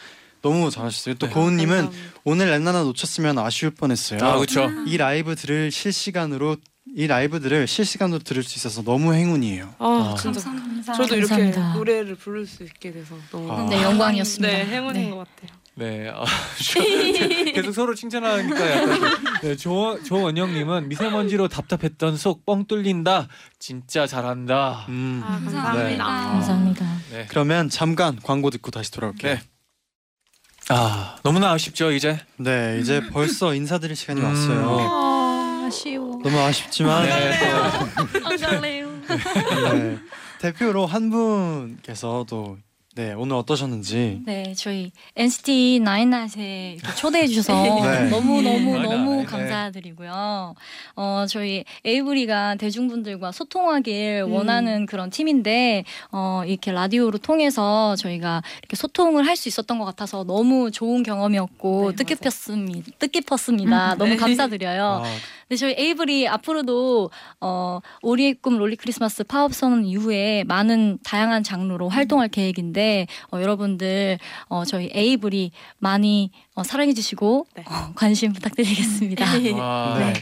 너무 0.42 0.70
잘하셨어요. 0.70 1.16
또 1.16 1.28
네. 1.28 1.34
고은님은. 1.34 1.90
오늘 2.26 2.50
렌나나 2.50 2.84
놓쳤으면 2.84 3.40
아쉬울 3.40 3.72
뻔했어요. 3.72 4.20
아 4.24 4.36
그렇죠. 4.36 4.70
이 4.86 4.98
라이브 4.98 5.36
들을 5.36 5.72
실시간으로 5.72 6.58
이 6.94 7.08
라이브들을 7.08 7.68
실시간으로 7.68 8.20
들을 8.20 8.44
수 8.44 8.58
있어서 8.58 8.84
너무 8.84 9.14
행운이에요. 9.14 9.76
아, 9.80 9.86
아. 10.14 10.16
진짜 10.20 10.42
감사합니다. 10.42 10.94
저도 10.94 11.16
이렇게 11.16 11.30
감사합니다. 11.30 11.74
노래를 11.76 12.16
부를 12.16 12.46
수 12.46 12.64
있게 12.64 12.92
돼서 12.92 13.16
너무 13.32 13.52
아. 13.52 13.66
네 13.70 13.82
영광이었습니다. 13.82 14.54
네 14.56 14.66
행운인 14.66 15.04
네. 15.04 15.10
것 15.10 15.18
같아요. 15.20 15.61
네. 15.76 16.10
아, 16.14 16.26
계속 17.54 17.72
서로 17.72 17.96
칭찬하니까 17.96 18.72
약간 18.72 19.00
좀- 19.00 19.10
네, 19.42 19.56
조 19.56 20.02
조원영님은 20.04 20.90
미세먼지로 20.90 21.48
답답했던 21.48 22.18
속 22.18 22.46
뻥 22.46 22.66
뚫린다. 22.66 23.28
진짜 23.60 24.06
잘한다. 24.06 24.86
음. 24.90 25.22
아, 25.24 25.32
감사합니다. 25.40 25.84
네. 25.84 25.98
감사합니다. 25.98 26.86
네. 27.12 27.26
그러면 27.30 27.70
잠깐 27.70 28.20
광고 28.22 28.50
듣고 28.50 28.70
다시 28.72 28.92
돌아올게요. 28.92 29.36
네. 29.36 29.42
아 30.70 31.16
너무나 31.24 31.52
아쉽죠 31.52 31.92
이제. 31.92 32.20
네, 32.38 32.78
이제 32.82 33.02
벌써 33.10 33.54
인사드릴 33.56 33.96
시간이 33.96 34.20
음. 34.22 34.26
왔어요. 34.26 34.78
아, 34.80 35.66
아쉬워. 35.68 36.20
너무 36.24 36.38
아쉽지만 36.40 37.06
네. 37.08 37.32
네. 39.74 39.98
대표로 40.40 40.86
한 40.86 41.10
분께서도 41.10 42.58
네 42.96 43.14
오늘 43.14 43.38
어떠셨는지 43.38 44.22
네, 44.26 44.54
저희 44.58 44.92
NCT 45.16 45.76
이렇게 45.78 46.96
초대해 46.98 47.26
주셔서 47.26 47.54
네. 47.84 48.10
너무 48.10 48.42
너무. 48.42 48.80
너무 48.80 49.16
네. 49.18 49.24
감사드리고요. 49.26 50.56
어, 50.98 51.26
저희 51.30 51.64
에이브리가 51.86 52.56
대중분들과 52.56 53.32
소통하길 53.32 54.24
음. 54.28 54.34
원하는 54.34 54.86
그런 54.86 55.10
팀인데 55.10 55.86
어, 56.12 56.44
이렇게 56.46 56.72
라디오로 56.74 57.20
통해서 57.20 57.96
저희가 57.96 58.44
이렇게 58.60 58.76
소통을 58.76 59.26
할 59.28 59.42
수 59.42 59.48
있었던 59.48 59.80
것 59.80 59.86
같아서 59.86 60.24
너무 60.24 60.70
좋은 60.70 61.02
경험이었고 61.02 61.92
네, 61.92 61.96
뜻깊었습니다. 61.96 62.92
뜻깊었습니다. 63.00 63.96
너무 63.96 64.16
감사드려요. 64.18 65.02
아, 65.04 65.16
네, 65.52 65.58
저희 65.58 65.76
에이블이 65.78 66.30
앞으로도 66.30 67.12
어, 67.42 67.80
오리의 68.04 68.36
꿈 68.36 68.58
롤리 68.58 68.78
크리스마스 68.78 69.26
파업선 69.26 69.84
이후에 69.84 70.46
많은 70.46 70.98
다양한 71.04 71.44
장르로 71.44 71.90
활동할 71.90 72.30
계획인데 72.30 73.08
어, 73.34 73.42
여러분들 73.42 74.18
어, 74.48 74.64
저희 74.64 74.90
에이블이 74.94 75.52
많이 75.78 76.32
어, 76.56 76.64
사랑해 76.64 76.94
주시고 76.94 77.48
네. 77.58 77.66
어, 77.68 77.92
관심 77.96 78.32
부탁드리겠습니다. 78.32 79.26
와. 79.58 80.00
네. 80.00 80.14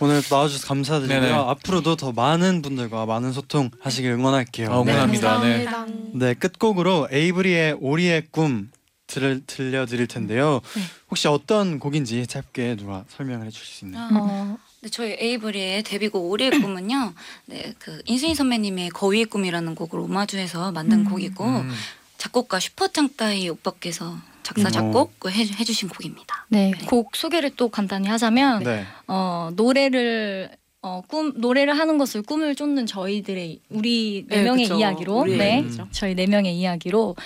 오늘 0.00 0.22
나와주셔서 0.30 0.68
감사드리고요. 0.68 1.20
네네. 1.22 1.32
앞으로도 1.32 1.96
더 1.96 2.12
많은 2.12 2.62
분들과 2.62 3.04
많은 3.04 3.32
소통 3.32 3.72
하시길 3.80 4.12
응원할게요. 4.12 4.70
아, 4.70 4.82
응원합니다. 4.82 5.40
네. 5.40 5.64
감사합니다. 5.64 6.18
네, 6.24 6.34
끝곡으로 6.34 7.08
에이브리의 7.10 7.78
오리의 7.80 8.28
꿈 8.30 8.70
들, 9.08 9.42
들려드릴 9.44 10.06
텐데요. 10.06 10.60
네. 10.76 10.82
혹시 11.10 11.26
어떤 11.26 11.80
곡인지 11.80 12.28
짧게 12.28 12.76
누가 12.76 13.04
설명을 13.08 13.46
해주실 13.46 13.66
수 13.66 13.84
있나요? 13.86 14.08
어, 14.12 14.58
네, 14.80 14.88
저희 14.90 15.16
에이브리의 15.18 15.82
데뷔곡 15.82 16.30
우리의 16.30 16.50
꿈은요. 16.62 17.12
네, 17.46 17.74
그 17.78 18.00
인순이 18.06 18.34
선배님의 18.34 18.90
거위의 18.90 19.24
꿈이라는 19.26 19.74
곡을 19.74 19.98
오마주해서 20.00 20.72
만든 20.72 21.00
음. 21.00 21.10
곡이고 21.10 21.44
음. 21.44 21.70
작곡가 22.16 22.60
슈퍼창따이 22.60 23.48
오빠께서 23.48 24.16
작사 24.42 24.68
음. 24.68 24.72
작곡 24.72 25.12
해, 25.30 25.42
해주신 25.42 25.88
곡입니다. 25.88 26.46
네, 26.48 26.70
네. 26.70 26.86
곡 26.86 27.16
소개를 27.16 27.50
또 27.56 27.68
간단히 27.68 28.08
하자면 28.08 28.64
네. 28.64 28.84
어, 29.06 29.50
노래를 29.54 30.50
어, 30.80 31.02
꿈 31.06 31.32
노래를 31.36 31.76
하는 31.76 31.98
것을 31.98 32.22
꿈을 32.22 32.54
쫓는 32.54 32.86
저희들의 32.86 33.60
우리 33.68 34.24
네, 34.28 34.36
네, 34.36 34.42
명의 34.44 34.64
그쵸. 34.64 34.78
이야기로 34.78 35.18
우리의 35.20 35.38
네, 35.38 35.58
얘기죠. 35.58 35.88
저희 35.90 36.14
네 36.14 36.26
명의 36.26 36.56
이야기로 36.56 37.16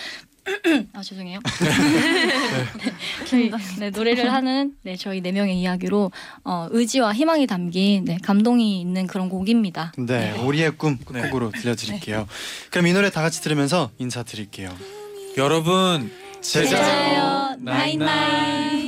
아 0.93 1.03
죄송해요. 1.03 1.39
저희 3.29 3.51
네, 3.79 3.91
노래를 3.91 4.33
하는 4.33 4.75
네, 4.83 4.97
저희 4.97 5.21
네 5.21 5.33
명의 5.33 5.61
이야기로 5.61 6.11
어, 6.45 6.69
의지와 6.71 7.13
희망이 7.15 7.47
담긴 7.47 8.05
네, 8.05 8.19
감동이 8.23 8.81
있는 8.81 9.07
그런 9.07 9.29
곡입니다. 9.29 9.93
네, 9.99 10.33
우리의 10.33 10.73
꿈 10.77 10.99
끝곡으로 10.99 11.51
들려드릴게요. 11.53 12.27
그럼 12.71 12.87
이 12.87 12.93
노래 12.93 13.11
다 13.11 13.23
같이 13.23 13.41
들으면서 13.43 13.91
인사드릴게요. 13.99 14.75
여러분 15.37 16.11
제자요 16.41 17.57
나잇나잇. 17.61 18.82